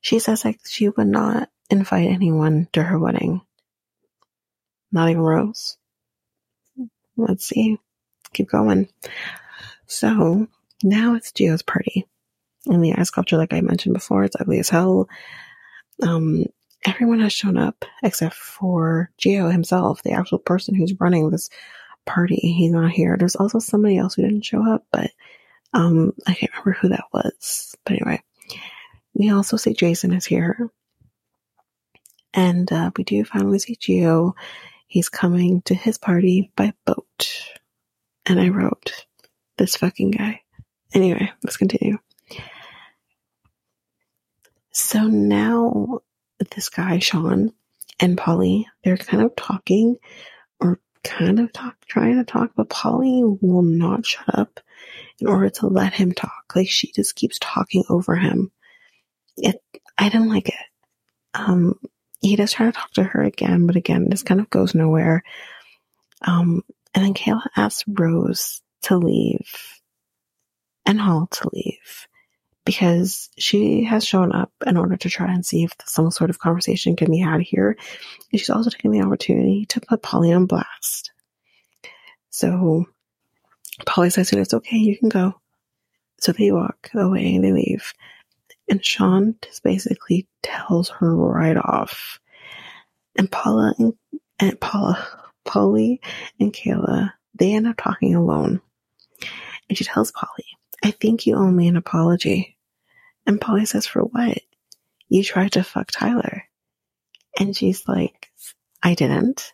[0.00, 3.40] she says like she would not invite anyone to her wedding.
[4.92, 5.76] Not even Rose.
[7.16, 7.78] Let's see.
[8.32, 8.88] Keep going.
[9.86, 10.46] So
[10.82, 12.06] now it's Gio's party.
[12.66, 15.08] And the ice sculpture, like I mentioned before, it's ugly as hell.
[16.02, 16.44] Um,
[16.84, 21.50] everyone has shown up except for Gio himself, the actual person who's running this
[22.06, 22.36] party.
[22.36, 23.16] He's not here.
[23.18, 25.10] There's also somebody else who didn't show up, but
[25.72, 27.76] um, I can't remember who that was.
[27.84, 28.22] But anyway,
[29.14, 30.70] we also see Jason is here.
[32.32, 34.32] And uh, we do finally see Gio.
[34.86, 37.54] He's coming to his party by boat.
[38.26, 39.06] And I wrote,
[39.58, 40.42] this fucking guy.
[40.94, 41.98] Anyway, let's continue.
[44.72, 46.00] So now
[46.50, 47.52] this guy, Sean,
[47.98, 49.96] and Polly, they're kind of talking
[50.60, 54.60] or kind of talk, trying to talk, but Polly will not shut up
[55.18, 56.52] in order to let him talk.
[56.54, 58.50] Like she just keeps talking over him.
[59.36, 59.56] It,
[59.98, 60.54] I didn't like it.
[61.34, 61.78] Um,
[62.20, 65.22] he does try to talk to her again, but again, this kind of goes nowhere.
[66.22, 66.62] Um,
[66.94, 69.80] and then Kayla asks Rose to leave
[70.86, 72.08] and Hall to leave
[72.70, 76.38] because she has shown up in order to try and see if some sort of
[76.38, 77.76] conversation can be had here.
[78.30, 81.10] And she's also taking the opportunity to put Polly on blast.
[82.30, 82.84] So
[83.86, 85.34] Polly says it's okay, you can go.
[86.20, 87.92] So they walk away, and they leave.
[88.68, 92.20] And Sean just basically tells her right off.
[93.16, 93.94] And Paula and,
[94.38, 95.04] and Paula,
[95.44, 96.00] Polly
[96.38, 98.60] and Kayla, they end up talking alone.
[99.68, 100.46] And she tells Polly,
[100.84, 102.56] I think you owe me an apology.
[103.26, 104.38] And Polly says, For what?
[105.08, 106.44] You tried to fuck Tyler.
[107.38, 108.30] And she's like,
[108.82, 109.52] I didn't.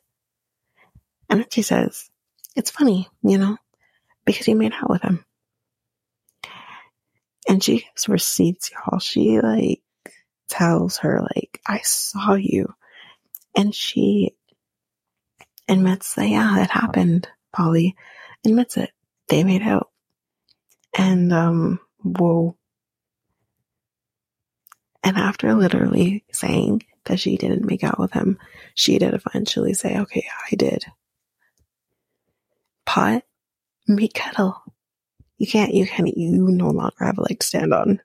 [1.29, 2.09] And she says,
[2.55, 3.57] It's funny, you know,
[4.25, 5.25] because you made out with him.
[7.49, 8.99] And she gives receipts, y'all.
[8.99, 9.83] She like
[10.49, 12.73] tells her, like, I saw you.
[13.57, 14.35] And she
[15.69, 17.29] admits that, yeah, it happened.
[17.53, 17.97] Polly
[18.45, 18.91] admits it.
[19.29, 19.91] They made out.
[20.97, 22.57] And, um, whoa.
[25.07, 28.40] And after literally saying that she didn't make out with him,
[28.75, 30.85] she did eventually say, okay, I did.
[32.87, 33.23] Pot,
[33.88, 34.62] meet kettle.
[35.38, 38.01] You can't, you can't, you no longer have a leg to stand on.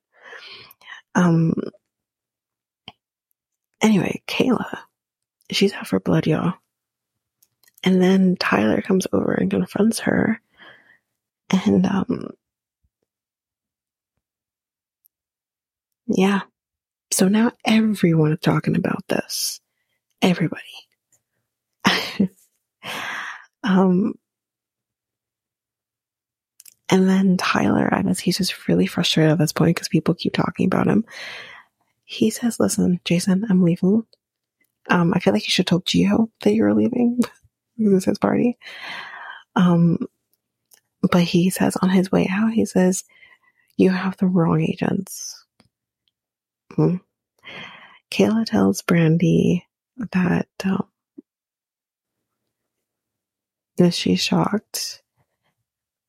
[1.15, 1.55] Um,
[3.81, 4.79] anyway, Kayla,
[5.51, 6.55] she's out for blood, y'all.
[7.83, 10.41] And then Tyler comes over and confronts her.
[11.51, 12.31] And, um,
[16.07, 16.41] Yeah.
[17.11, 19.59] So now everyone is talking about this.
[20.21, 20.61] Everybody.
[23.63, 24.13] um,
[26.89, 30.33] and then Tyler, I guess he's just really frustrated at this point because people keep
[30.33, 31.05] talking about him.
[32.03, 34.03] He says, listen, Jason, I'm leaving.
[34.89, 37.19] Um, I feel like you should tell Gio that you're leaving.
[37.77, 38.57] this is his party.
[39.55, 39.99] Um,
[41.11, 43.03] but he says on his way out, he says,
[43.77, 45.40] you have the wrong agents.
[46.89, 46.95] Hmm.
[48.09, 49.63] Kayla tells Brandi
[50.11, 50.87] that um,
[53.77, 55.01] that she's shocked.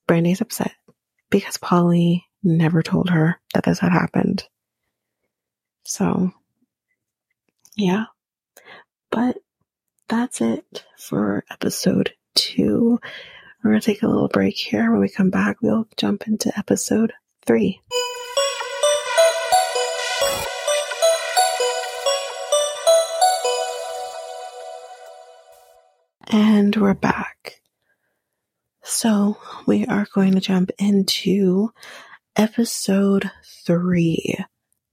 [0.09, 0.73] Brandi's upset
[1.31, 4.45] because Polly never told her that this had happened.
[5.85, 6.33] So,
[7.77, 8.07] yeah.
[9.11, 9.39] But
[10.09, 12.99] that's it for episode two.
[13.63, 14.91] We're going to take a little break here.
[14.91, 17.13] When we come back, we'll jump into episode
[17.47, 17.81] three.
[26.29, 27.61] And we're back.
[28.83, 31.71] So we are going to jump into
[32.37, 33.31] episode
[33.67, 34.37] three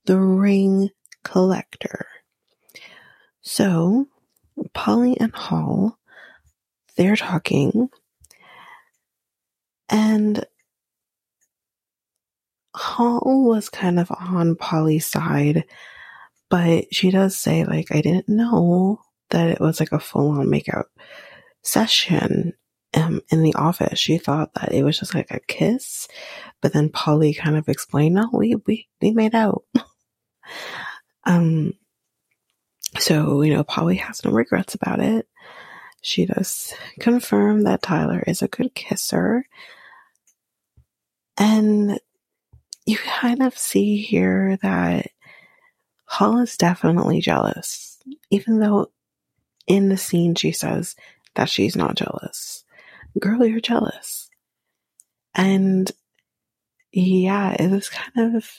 [0.06, 0.90] The Ring
[1.24, 2.08] Collector.
[3.42, 4.08] So
[4.74, 5.98] Polly and Hall,
[6.98, 7.90] they're talking,
[9.88, 10.46] and
[12.76, 15.66] Hall was kind of on Polly's side,
[16.50, 20.48] but she does say, like, I didn't know that it was like a full on
[20.48, 20.86] makeout
[21.62, 22.54] session
[22.96, 24.00] um, in the office.
[24.00, 26.08] She thought that it was just like a kiss,
[26.62, 29.64] but then Polly kind of explained, no, we, we, we made out.
[31.26, 31.74] um,
[32.98, 35.28] so, you know, Polly has no regrets about it.
[36.02, 39.46] She does confirm that Tyler is a good kisser.
[41.38, 42.00] And
[42.86, 45.12] you kind of see here that
[46.06, 48.00] Hall is definitely jealous,
[48.32, 48.88] even though
[49.70, 50.96] in the scene she says
[51.36, 52.66] that she's not jealous.
[53.18, 54.30] Girl, you're jealous.
[55.34, 55.90] And
[56.92, 58.50] yeah, it is kind of,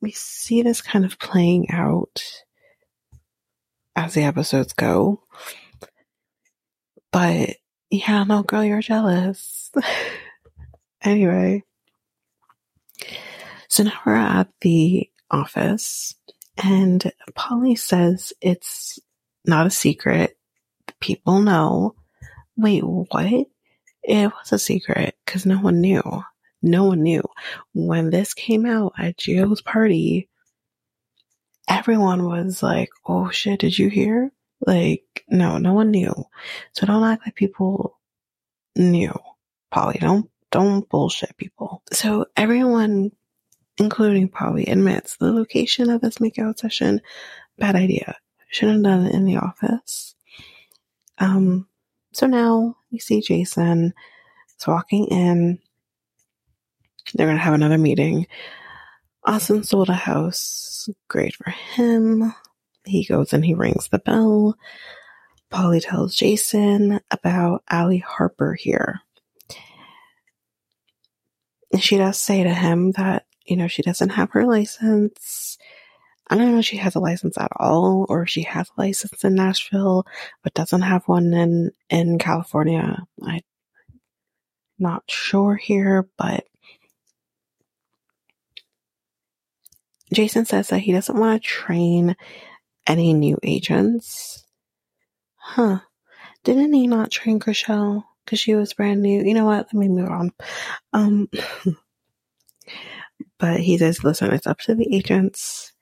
[0.00, 2.22] we see this kind of playing out
[3.96, 5.24] as the episodes go.
[7.12, 7.56] But
[7.90, 9.70] yeah, no, girl, you're jealous.
[11.02, 11.64] anyway,
[13.68, 16.14] so now we're at the office,
[16.56, 19.00] and Polly says it's
[19.44, 20.36] not a secret.
[21.00, 21.94] People know.
[22.56, 23.46] Wait, what?
[24.02, 26.02] It was a secret because no one knew.
[26.62, 27.22] No one knew.
[27.72, 30.28] When this came out at Gio's party,
[31.68, 34.32] everyone was like, oh shit, did you hear?
[34.66, 36.12] Like, no, no one knew.
[36.72, 37.98] So don't act like people
[38.76, 39.14] knew.
[39.70, 41.82] Polly, don't, don't bullshit people.
[41.92, 43.12] So everyone,
[43.78, 47.00] including Polly, admits the location of this makeout session,
[47.56, 48.16] bad idea.
[48.50, 50.14] Shouldn't have done it in the office.
[51.18, 51.68] Um,
[52.12, 53.94] so now you see Jason
[54.58, 55.60] is walking in.
[57.14, 58.26] They're going to have another meeting.
[59.24, 60.88] Austin sold a house.
[61.08, 62.34] Great for him.
[62.84, 64.56] He goes and he rings the bell.
[65.50, 69.00] Polly tells Jason about Ali Harper here.
[71.78, 75.58] She does say to him that, you know, she doesn't have her license.
[76.30, 78.80] I don't know if she has a license at all or if she has a
[78.80, 80.06] license in Nashville
[80.44, 83.04] but doesn't have one in in California.
[83.20, 83.40] I'm
[84.78, 86.44] not sure here, but
[90.14, 92.16] Jason says that he doesn't want to train
[92.86, 94.44] any new agents.
[95.34, 95.80] Huh.
[96.44, 98.04] Didn't he not train Chrishell?
[98.24, 99.22] Because she was brand new.
[99.24, 99.66] You know what?
[99.66, 100.32] Let me move on.
[100.92, 101.28] Um,
[103.38, 105.72] but he says, listen, it's up to the agents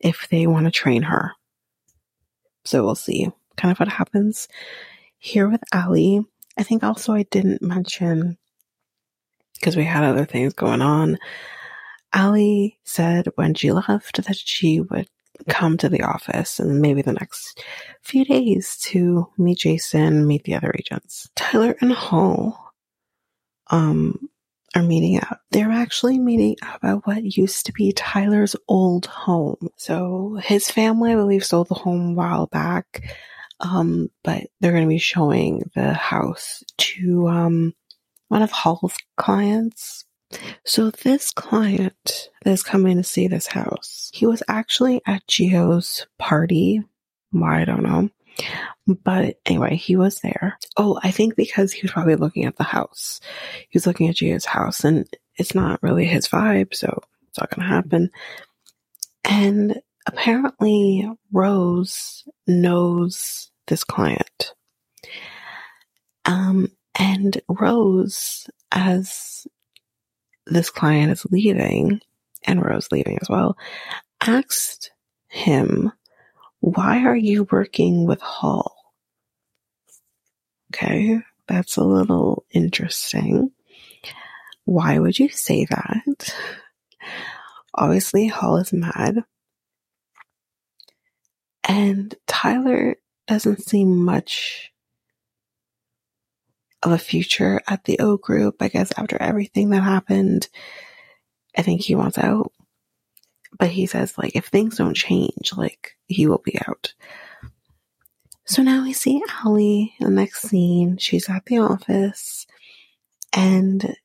[0.00, 1.32] if they want to train her.
[2.64, 4.48] So we'll see kind of what happens
[5.18, 6.20] here with Ali.
[6.58, 8.38] I think also I didn't mention
[9.54, 11.18] because we had other things going on.
[12.12, 15.08] Ali said when she left that she would
[15.48, 17.62] come to the office and maybe the next
[18.02, 21.28] few days to meet Jason, meet the other agents.
[21.36, 22.72] Tyler and Hall
[23.68, 24.28] um
[24.76, 25.40] are meeting up.
[25.50, 29.68] They're actually meeting up at what used to be Tyler's old home.
[29.76, 33.02] So his family, I believe, sold the home a while back.
[33.60, 37.74] Um, but they're going to be showing the house to um,
[38.28, 40.04] one of Hall's clients.
[40.64, 46.06] So this client that is coming to see this house, he was actually at Gio's
[46.18, 46.82] party.
[47.30, 48.10] Why I don't know.
[48.86, 50.58] But anyway, he was there.
[50.76, 53.20] Oh, I think because he was probably looking at the house.
[53.68, 57.50] He was looking at Gio's house and it's not really his vibe, so it's not
[57.50, 58.10] gonna happen.
[59.24, 64.54] And apparently Rose knows this client.
[66.24, 69.46] Um, and Rose, as
[70.46, 72.00] this client is leaving,
[72.44, 73.56] and Rose leaving as well,
[74.20, 74.92] asked
[75.28, 75.92] him,
[76.60, 78.74] Why are you working with Hall?
[80.74, 83.50] Okay, that's a little interesting.
[84.64, 86.34] Why would you say that?
[87.74, 89.22] Obviously, Hall is mad.
[91.68, 92.96] And Tyler
[93.26, 94.72] doesn't seem much
[96.82, 98.56] of a future at the O group.
[98.60, 100.48] I guess after everything that happened,
[101.56, 102.52] I think he wants out.
[103.58, 106.94] But he says, like, if things don't change, like, he will be out.
[108.44, 110.98] So now we see Ali in the next scene.
[110.98, 112.46] She's at the office
[113.32, 113.96] and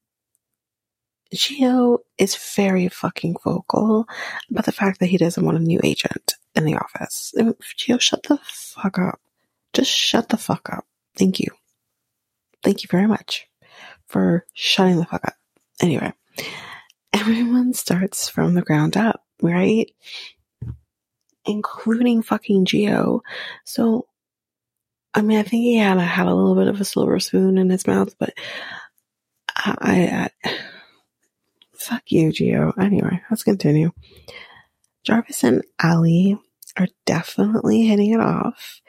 [1.34, 4.08] Gio is very fucking vocal
[4.50, 7.34] about the fact that he doesn't want a new agent in the office.
[7.38, 9.20] Gio, shut the fuck up.
[9.74, 10.86] Just shut the fuck up.
[11.18, 11.48] Thank you.
[12.64, 13.48] Thank you very much
[14.08, 15.36] for shutting the fuck up.
[15.82, 16.14] Anyway,
[17.14, 19.92] everyone starts from the ground up, right?
[21.46, 23.22] Including fucking Gio.
[23.66, 24.08] So,
[25.14, 27.58] I mean, I think he had, a, had a little bit of a silver spoon
[27.58, 28.34] in his mouth, but
[29.56, 30.52] I, I
[31.74, 32.78] fuck you, Gio.
[32.80, 33.92] Anyway, let's continue.
[35.04, 36.38] Jarvis and Ali
[36.78, 38.82] are definitely hitting it off.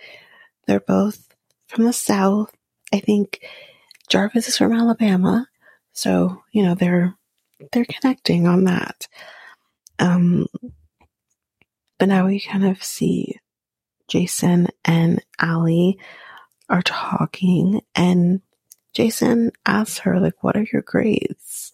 [0.67, 1.35] They're both
[1.67, 2.53] from the South.
[2.93, 3.41] I think
[4.09, 5.49] Jarvis is from Alabama.
[5.93, 7.15] So, you know, they're,
[7.73, 9.09] they're connecting on that.
[9.99, 10.47] Um,
[11.99, 13.39] but now we kind of see
[14.09, 15.99] Jason and Ali
[16.69, 18.41] are talking and
[18.93, 21.73] Jason asks her, like, what are your grades?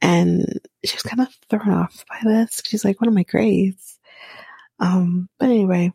[0.00, 2.62] And she's kind of thrown off by this.
[2.64, 3.98] She's like, what are my grades?
[4.78, 5.92] Um, but anyway,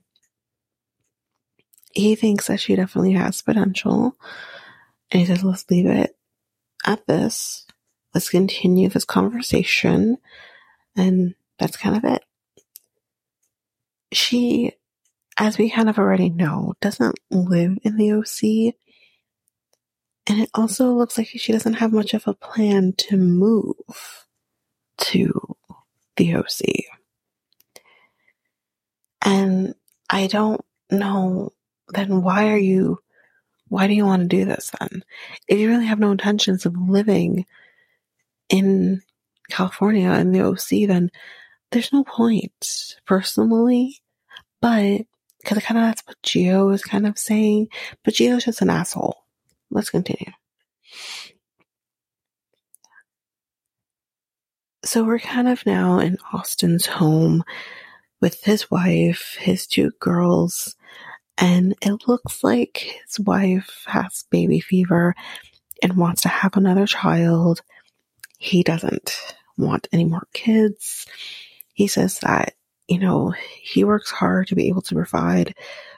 [1.93, 4.15] he thinks that she definitely has potential.
[5.11, 6.15] And he says, let's leave it
[6.85, 7.65] at this.
[8.13, 10.17] Let's continue this conversation.
[10.95, 12.23] And that's kind of it.
[14.11, 14.73] She,
[15.37, 18.75] as we kind of already know, doesn't live in the OC.
[20.27, 23.75] And it also looks like she doesn't have much of a plan to move
[24.97, 25.55] to
[26.15, 26.85] the OC.
[29.25, 29.73] And
[30.09, 31.53] I don't know,
[31.89, 32.99] then why are you,
[33.67, 35.03] why do you want to do this then?
[35.47, 37.45] If you really have no intentions of living
[38.49, 39.01] in
[39.49, 41.09] California in the OC, then
[41.73, 44.01] there's no point personally.
[44.61, 45.01] But,
[45.43, 47.67] cause kind of that's what Gio is kind of saying,
[48.03, 49.17] but Gio's just an asshole.
[49.69, 50.31] Let's continue.
[54.85, 57.43] So we're kind of now in Austin's home
[58.21, 60.75] with his wife, his two girls,
[61.37, 65.15] and it looks like his wife has baby fever
[65.81, 67.61] and wants to have another child.
[68.37, 69.17] He doesn't
[69.57, 71.05] want any more kids.
[71.73, 72.53] He says that,
[72.87, 75.55] you know, he works hard to be able to provide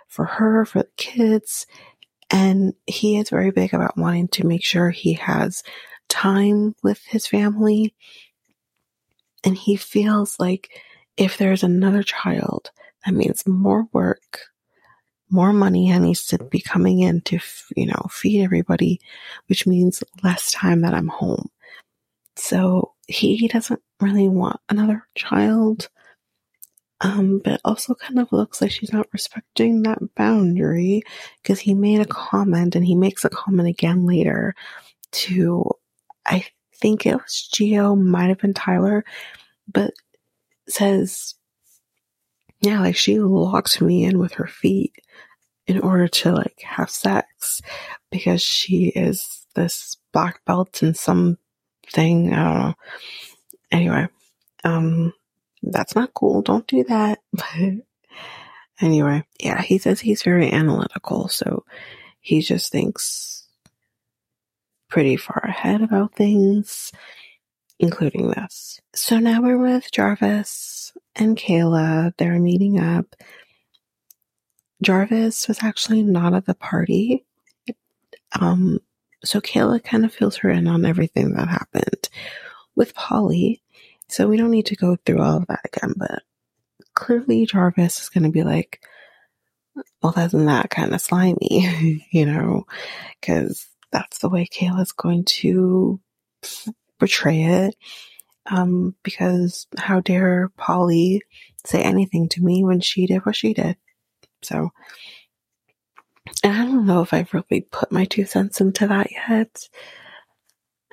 [0.08, 1.68] for her, for the kids,
[2.32, 5.64] and he is very big about wanting to make sure he has
[6.10, 7.94] time with his family.
[9.44, 10.70] And he feels like
[11.18, 12.72] if there's another child,
[13.06, 14.40] that means more work,
[15.30, 17.40] more money and needs to be coming in to,
[17.76, 19.00] you know, feed everybody,
[19.48, 21.50] which means less time that I'm home.
[22.36, 25.90] So he doesn't really want another child.
[27.02, 31.04] Um, but also kind of looks like she's not respecting that boundary
[31.42, 34.56] because he made a comment and he makes a comment again later
[35.12, 35.70] to,
[36.26, 39.04] I think it was Gio, might have been Tyler,
[39.68, 39.94] but
[40.70, 41.36] says,
[42.62, 44.96] yeah, like she locked me in with her feet
[45.68, 47.62] in order to like have sex
[48.10, 50.94] because she is this black belt in
[51.90, 52.34] something.
[52.34, 52.74] I don't know.
[53.72, 54.08] Anyway,
[54.64, 55.14] um,
[55.64, 56.42] that's not cool.
[56.42, 57.20] Don't do that.
[58.78, 61.30] But anyway, yeah, he says he's very analytical.
[61.30, 61.64] So
[62.20, 63.48] he just thinks
[64.90, 66.92] pretty far ahead about things,
[67.80, 68.82] including this.
[68.94, 72.14] So now we're with Jarvis and Kayla.
[72.18, 73.16] They're meeting up.
[74.82, 77.26] Jarvis was actually not at the party.
[78.40, 78.80] Um,
[79.24, 82.10] so Kayla kind of fills her in on everything that happened
[82.76, 83.62] with Polly.
[84.08, 86.22] So we don't need to go through all of that again, but
[86.94, 88.82] clearly Jarvis is going to be like,
[90.02, 92.66] well, isn't that kind of slimy, you know,
[93.20, 96.00] because that's the way Kayla's going to
[97.00, 97.76] portray it.
[98.48, 101.24] Um, because how dare Polly
[101.66, 103.76] say anything to me when she did what she did?
[104.44, 104.70] So,
[106.44, 109.70] and I don't know if I've really put my two cents into that yet.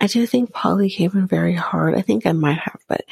[0.01, 1.95] I do think Polly came in very hard.
[1.95, 3.03] I think I might have, but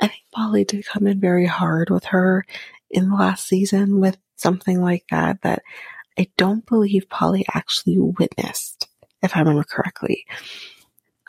[0.00, 2.44] I think Polly did come in very hard with her
[2.90, 5.62] in the last season with something like that that
[6.18, 8.88] I don't believe Polly actually witnessed,
[9.22, 10.26] if I remember correctly.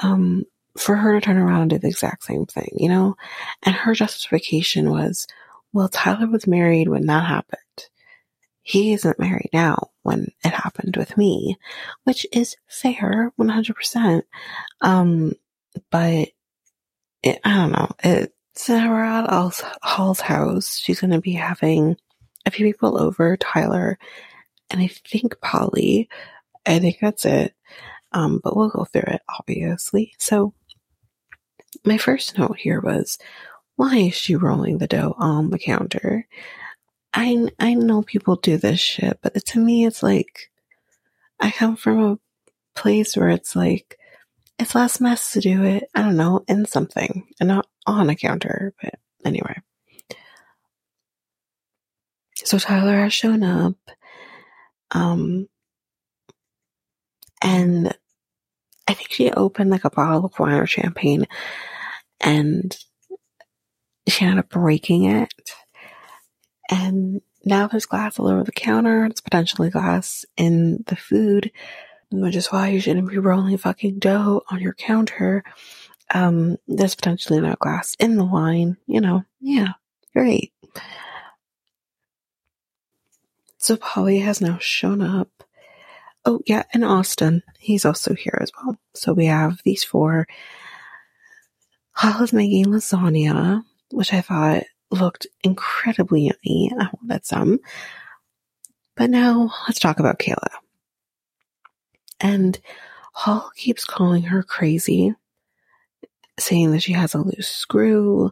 [0.03, 0.45] Um,
[0.77, 3.15] for her to turn around and do the exact same thing, you know?
[3.63, 5.25] And her justification was,
[5.73, 7.61] well, Tyler was married when that happened.
[8.68, 11.57] He isn't married now when it happened with me,
[12.03, 14.24] which is fair, 100%.
[14.82, 15.34] Um,
[15.89, 16.28] but
[17.24, 17.89] it, I don't know.
[18.03, 19.30] It's we're at
[19.82, 20.78] Hall's house.
[20.78, 21.95] She's going to be having
[22.45, 23.97] a few people over, Tyler
[24.70, 26.09] and I think Polly.
[26.65, 27.53] I think that's it.
[28.11, 30.13] Um, but we'll go through it, obviously.
[30.18, 30.53] So,
[31.86, 33.18] my first note here was,
[33.76, 36.28] why is she rolling the dough on the counter?
[37.18, 40.51] I, I know people do this shit, but to me, it's like,
[41.39, 42.20] I come from a
[42.76, 43.97] place where it's like,
[44.59, 48.15] it's less mess to do it, I don't know, in something and not on a
[48.15, 48.76] counter.
[48.80, 49.55] But anyway.
[52.36, 53.78] So Tyler has shown up.
[54.91, 55.47] Um,
[57.41, 57.97] and
[58.88, 61.26] I think she opened like a bottle of wine or champagne
[62.22, 62.78] and
[64.07, 65.34] she ended up breaking it.
[66.70, 69.05] And now there's glass all over the counter.
[69.05, 71.51] It's potentially glass in the food,
[72.11, 75.43] which is why you shouldn't be rolling fucking dough on your counter.
[76.13, 79.24] Um, there's potentially no glass in the wine, you know.
[79.39, 79.74] Yeah,
[80.13, 80.53] great.
[83.57, 85.30] So Polly has now shown up.
[86.26, 87.43] Oh, yeah, and Austin.
[87.59, 88.78] He's also here as well.
[88.93, 90.28] So we have these four.
[91.91, 94.63] Hall is making lasagna, which I thought
[95.01, 96.71] looked incredibly yummy.
[96.77, 97.59] I wanted some.
[98.95, 100.49] But now let's talk about Kayla.
[102.19, 102.59] And
[103.13, 105.13] Hall keeps calling her crazy,
[106.39, 108.31] saying that she has a loose screw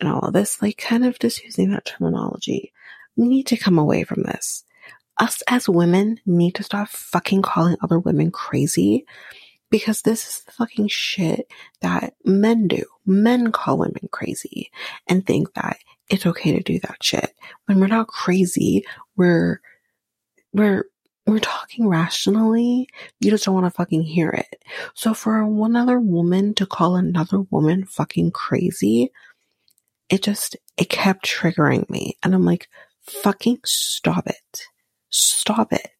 [0.00, 2.72] and all of this, like kind of just using that terminology.
[3.16, 4.64] We need to come away from this.
[5.18, 9.06] Us as women need to stop fucking calling other women crazy
[9.70, 11.46] because this is the fucking shit
[11.80, 12.84] that men do.
[13.06, 14.70] Men call women crazy
[15.06, 15.78] and think that
[16.08, 17.34] it's okay to do that shit.
[17.66, 18.84] When we're not crazy,
[19.16, 19.60] we're,
[20.52, 20.86] we're,
[21.26, 22.88] we're talking rationally.
[23.20, 24.62] You just don't want to fucking hear it.
[24.94, 29.10] So for one other woman to call another woman fucking crazy,
[30.10, 32.18] it just, it kept triggering me.
[32.22, 32.68] And I'm like,
[33.00, 34.66] fucking stop it.
[35.10, 35.90] Stop it.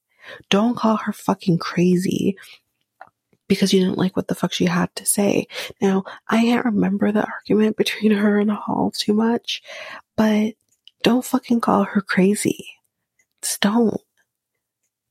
[0.50, 2.36] Don't call her fucking crazy
[3.54, 5.46] because you didn't like what the fuck she had to say.
[5.80, 9.62] Now, I can't remember the argument between her and Hall too much,
[10.16, 10.54] but
[11.02, 12.66] don't fucking call her crazy.
[13.42, 14.00] Just don't.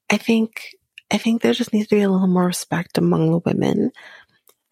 [0.09, 0.75] I think,
[1.11, 3.91] I think there just needs to be a little more respect among the women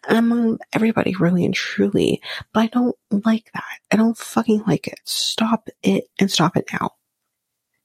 [0.08, 2.20] among everybody really and truly,
[2.52, 3.78] but I don't like that.
[3.90, 5.00] I don't fucking like it.
[5.04, 6.92] Stop it and stop it now.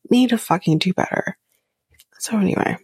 [0.09, 1.38] need to fucking do better.
[2.19, 2.77] So anyway.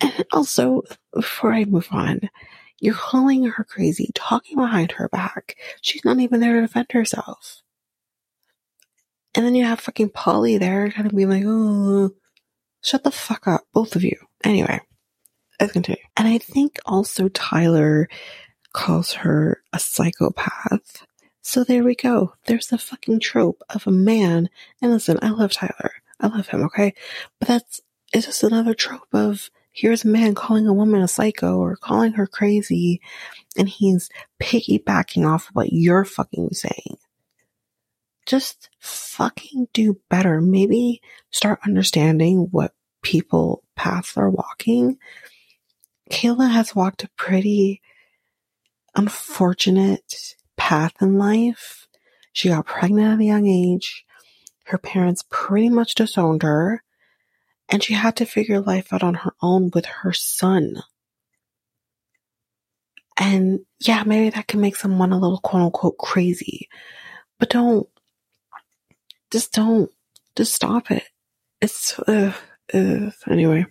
[0.00, 0.82] And also,
[1.12, 2.30] before I move on,
[2.78, 5.56] you're calling her crazy, talking behind her back.
[5.82, 7.62] She's not even there to defend herself.
[9.34, 12.10] And then you have fucking Polly there kind of being like, oh,
[12.82, 14.16] shut the fuck up, both of you.
[14.42, 14.80] Anyway,
[15.60, 16.02] let's continue.
[16.16, 18.08] And I think also Tyler
[18.72, 21.06] calls her a psychopath.
[21.42, 22.34] So there we go.
[22.46, 24.48] There's the fucking trope of a man.
[24.80, 25.92] And listen, I love Tyler.
[26.18, 26.94] I love him, okay?
[27.38, 27.80] But that's,
[28.12, 32.12] it's just another trope of here's a man calling a woman a psycho or calling
[32.12, 33.00] her crazy,
[33.56, 36.98] and he's piggybacking off of what you're fucking saying.
[38.26, 40.42] Just fucking do better.
[40.42, 41.00] Maybe
[41.30, 44.98] start understanding what people paths are walking.
[46.10, 47.80] Kayla has walked a pretty
[48.94, 51.88] unfortunate path in life.
[52.34, 54.04] She got pregnant at a young age.
[54.64, 56.82] Her parents pretty much disowned her
[57.70, 60.82] and she had to figure life out on her own with her son.
[63.16, 66.68] And yeah, maybe that can make someone a little quote unquote crazy,
[67.38, 67.88] but don't,
[69.30, 69.90] just don't,
[70.36, 71.04] just stop it.
[71.60, 72.32] It's, uh,
[72.72, 73.66] uh, anyway.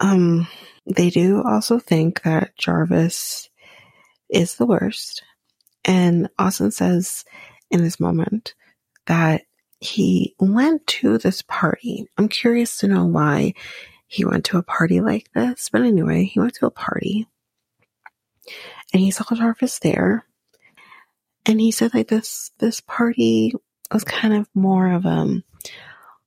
[0.00, 0.46] Um,
[0.86, 3.48] they do also think that Jarvis
[4.28, 5.22] is the worst.
[5.84, 7.24] And Austin says
[7.70, 8.54] in this moment
[9.06, 9.42] that
[9.80, 12.06] he went to this party.
[12.16, 13.54] I'm curious to know why
[14.06, 15.68] he went to a party like this.
[15.70, 17.26] But anyway, he went to a party
[18.92, 20.24] and he saw Jarvis there.
[21.46, 23.52] And he said like this this party
[23.92, 25.44] was kind of more of a um,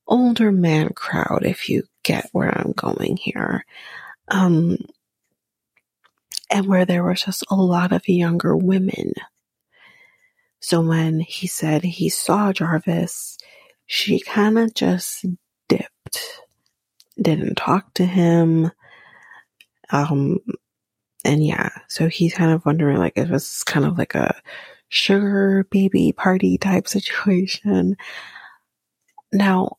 [0.05, 3.65] older man crowd, if you get where I'm going here.
[4.29, 4.77] Um
[6.49, 9.13] and where there was just a lot of younger women.
[10.67, 13.37] So when he said he saw Jarvis,
[13.85, 15.25] she kind of just
[15.69, 16.41] dipped,
[17.17, 18.71] didn't talk to him.
[19.91, 20.39] Um,
[21.23, 24.41] and yeah, so he's kind of wondering like if it's kind of like a
[24.89, 27.95] sugar baby party type situation.
[29.31, 29.77] Now,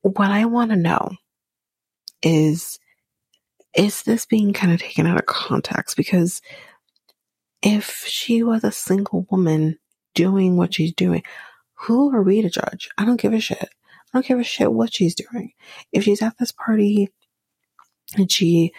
[0.00, 1.10] what I want to know
[2.22, 2.78] is,
[3.76, 5.98] is this being kind of taken out of context?
[5.98, 6.40] Because
[7.60, 9.78] if she was a single woman
[10.14, 11.22] doing what she's doing,
[11.74, 12.88] who are we to judge?
[12.96, 13.58] I don't give a shit.
[13.62, 15.52] I don't give a shit what she's doing.
[15.92, 17.10] If she's at this party
[18.16, 18.72] and she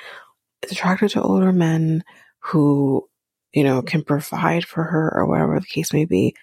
[0.64, 2.04] is attracted to older men
[2.40, 3.08] who,
[3.54, 6.36] you know, can provide for her or whatever the case may be,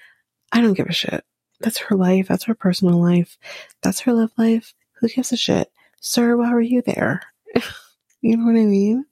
[0.53, 1.25] I don't give a shit.
[1.61, 2.29] That's her life.
[2.29, 3.39] That's her personal life.
[3.83, 4.75] That's her love life.
[5.01, 5.71] Who gives a shit?
[6.01, 7.23] Sir, why were you there?
[8.21, 9.07] you know what I mean?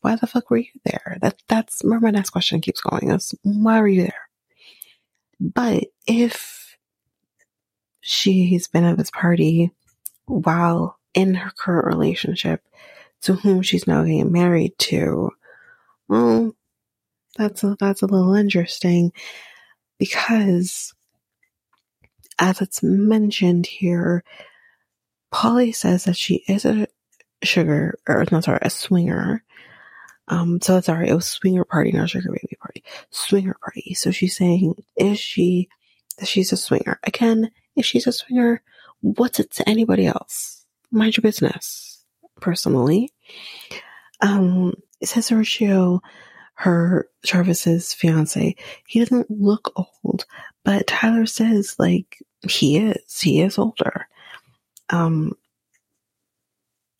[0.00, 1.18] Why the fuck were you there?
[1.20, 4.28] That that's where my next question keeps going is why were you there?
[5.42, 6.76] But if
[8.00, 9.72] she's been at this party
[10.26, 12.62] while in her current relationship
[13.22, 15.32] to whom she's now getting married to,
[16.08, 16.52] well,
[17.36, 19.12] that's a, that's a little interesting
[19.98, 20.94] because
[22.38, 24.22] as it's mentioned here,
[25.32, 26.86] Polly says that she is a
[27.42, 29.42] sugar, or not sorry, a swinger.
[30.28, 32.84] Um, so sorry, it was swinger party, not sugar baby party.
[33.10, 33.94] Swinger party.
[33.94, 35.68] So she's saying, is she,
[36.18, 36.98] that she's a swinger?
[37.04, 38.62] Again, if she's a swinger,
[39.00, 40.64] what's it to anybody else?
[40.90, 42.04] Mind your business.
[42.40, 43.12] Personally.
[44.20, 46.00] Um, it says Horatio,
[46.54, 48.56] her Jarvis's fiance,
[48.86, 50.26] he doesn't look old,
[50.64, 52.18] but Tyler says like
[52.48, 54.06] he is, he is older.
[54.90, 55.32] Um,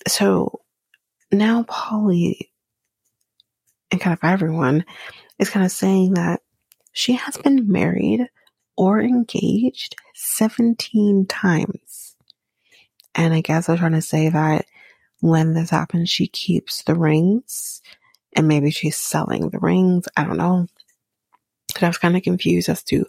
[0.09, 0.61] so
[1.31, 2.51] now Polly
[3.93, 4.85] and kind of everyone
[5.43, 6.41] is kind of saying that
[6.93, 8.29] she has been married
[8.77, 12.17] or engaged 17 times.
[13.15, 14.67] And I guess I'm trying to say that
[15.21, 17.83] when this happens, she keeps the rings
[18.35, 20.07] and maybe she's selling the rings.
[20.17, 20.67] I don't know.
[21.75, 23.07] Cause I was kind of confused as to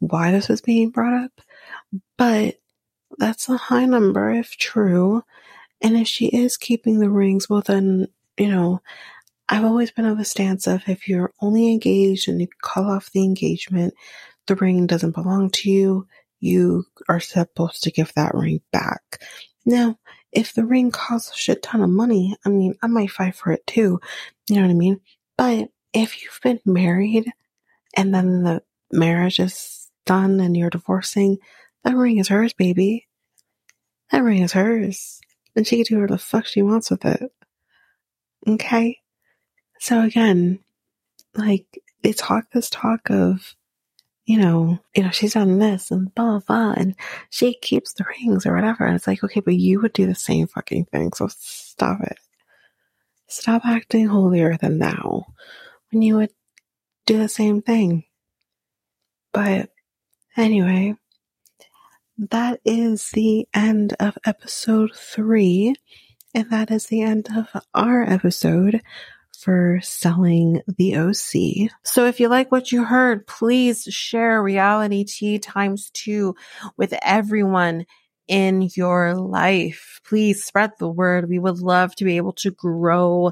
[0.00, 1.40] why this was being brought up,
[2.16, 2.56] but
[3.18, 5.22] that's a high number if true.
[5.80, 8.80] And if she is keeping the rings, well then, you know,
[9.48, 13.10] I've always been of a stance of if you're only engaged and you call off
[13.12, 13.94] the engagement,
[14.46, 16.06] the ring doesn't belong to you,
[16.40, 19.22] you are supposed to give that ring back.
[19.64, 19.98] Now,
[20.32, 23.52] if the ring costs a shit ton of money, I mean, I might fight for
[23.52, 24.00] it too.
[24.48, 25.00] You know what I mean?
[25.36, 27.30] But if you've been married
[27.94, 31.38] and then the marriage is done and you're divorcing,
[31.84, 33.08] that ring is hers, baby.
[34.10, 35.20] That ring is hers.
[35.56, 37.32] And she can do whatever the fuck she wants with it.
[38.46, 38.97] Okay?
[39.80, 40.58] So again,
[41.34, 41.66] like
[42.02, 43.54] they talk this talk of,
[44.24, 46.94] you know, you know, she's done this and blah, blah, blah, and
[47.30, 48.84] she keeps the rings or whatever.
[48.84, 51.12] And it's like, okay, but you would do the same fucking thing.
[51.14, 52.18] So stop it.
[53.26, 55.26] Stop acting holier than thou
[55.90, 56.30] when you would
[57.06, 58.04] do the same thing.
[59.32, 59.70] But
[60.36, 60.94] anyway,
[62.18, 65.74] that is the end of episode three.
[66.34, 68.82] And that is the end of our episode
[69.38, 71.70] for selling the OC.
[71.84, 76.34] So if you like what you heard, please share Realitea times two
[76.76, 77.86] with everyone
[78.26, 80.00] in your life.
[80.04, 81.28] Please spread the word.
[81.28, 83.30] We would love to be able to grow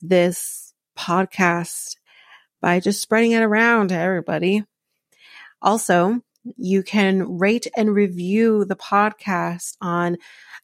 [0.00, 1.96] this podcast
[2.60, 4.64] by just spreading it around to everybody.
[5.60, 6.20] Also,
[6.56, 10.16] you can rate and review the podcast on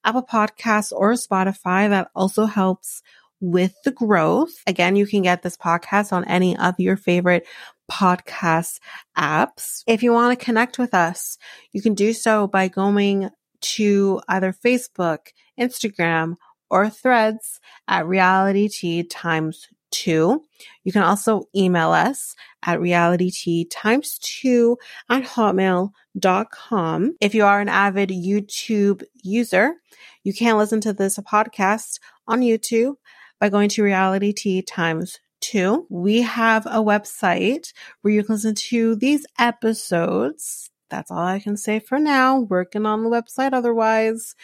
[0.04, 1.88] Apple Podcasts or Spotify.
[1.88, 3.02] That also helps
[3.40, 4.52] with the growth.
[4.66, 7.46] Again, you can get this podcast on any of your favorite
[7.90, 8.78] podcast
[9.16, 9.82] apps.
[9.86, 11.38] If you want to connect with us,
[11.72, 13.30] you can do so by going
[13.60, 15.28] to either Facebook,
[15.58, 16.36] Instagram,
[16.70, 20.42] or threads at Realitea times two.
[20.84, 24.78] You can also email us at Realitea times two
[25.08, 27.16] at hotmail.com.
[27.20, 29.74] If you are an avid YouTube user,
[30.22, 32.94] you can listen to this podcast on YouTube
[33.40, 35.86] by going to Realitea times two.
[35.88, 37.72] We have a website
[38.02, 42.40] where you can listen to these episodes that's all I can say for now.
[42.40, 44.34] Working on the website otherwise.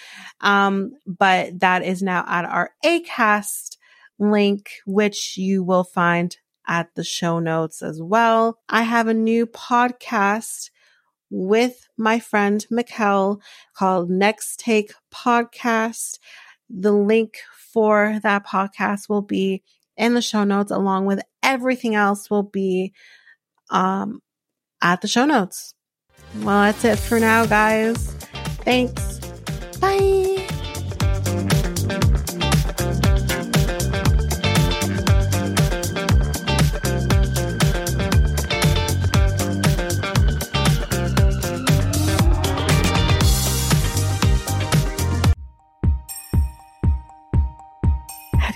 [0.40, 3.76] Um, but that is now at our ACAST
[4.18, 6.36] link, which you will find
[6.66, 8.58] at the show notes as well.
[8.68, 10.70] I have a new podcast
[11.28, 13.40] with my friend Mikel
[13.74, 16.18] called Next Take Podcast.
[16.70, 17.38] The link
[17.76, 19.62] for that podcast will be
[19.98, 22.94] in the show notes along with everything else will be
[23.68, 24.22] um,
[24.80, 25.74] at the show notes.
[26.36, 27.98] Well, that's it for now, guys.
[28.64, 29.18] Thanks.
[29.78, 30.35] Bye.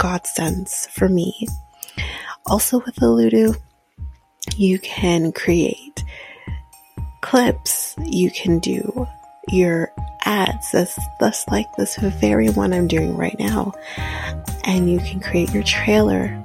[0.00, 1.46] godsends for me.
[2.46, 3.54] Also with Alitu,
[4.56, 6.02] you can create
[7.20, 9.06] clips, you can do
[9.48, 9.92] your
[10.24, 13.72] ads, that's, that's like this very one I'm doing right now.
[14.64, 16.42] And you can create your trailer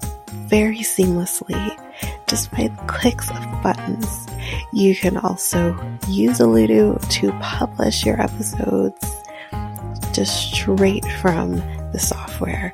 [0.49, 1.81] very seamlessly
[2.27, 4.27] just by clicks of buttons.
[4.73, 5.69] You can also
[6.09, 9.15] use Alitu to publish your episodes
[10.11, 11.55] just straight from
[11.93, 12.73] the software.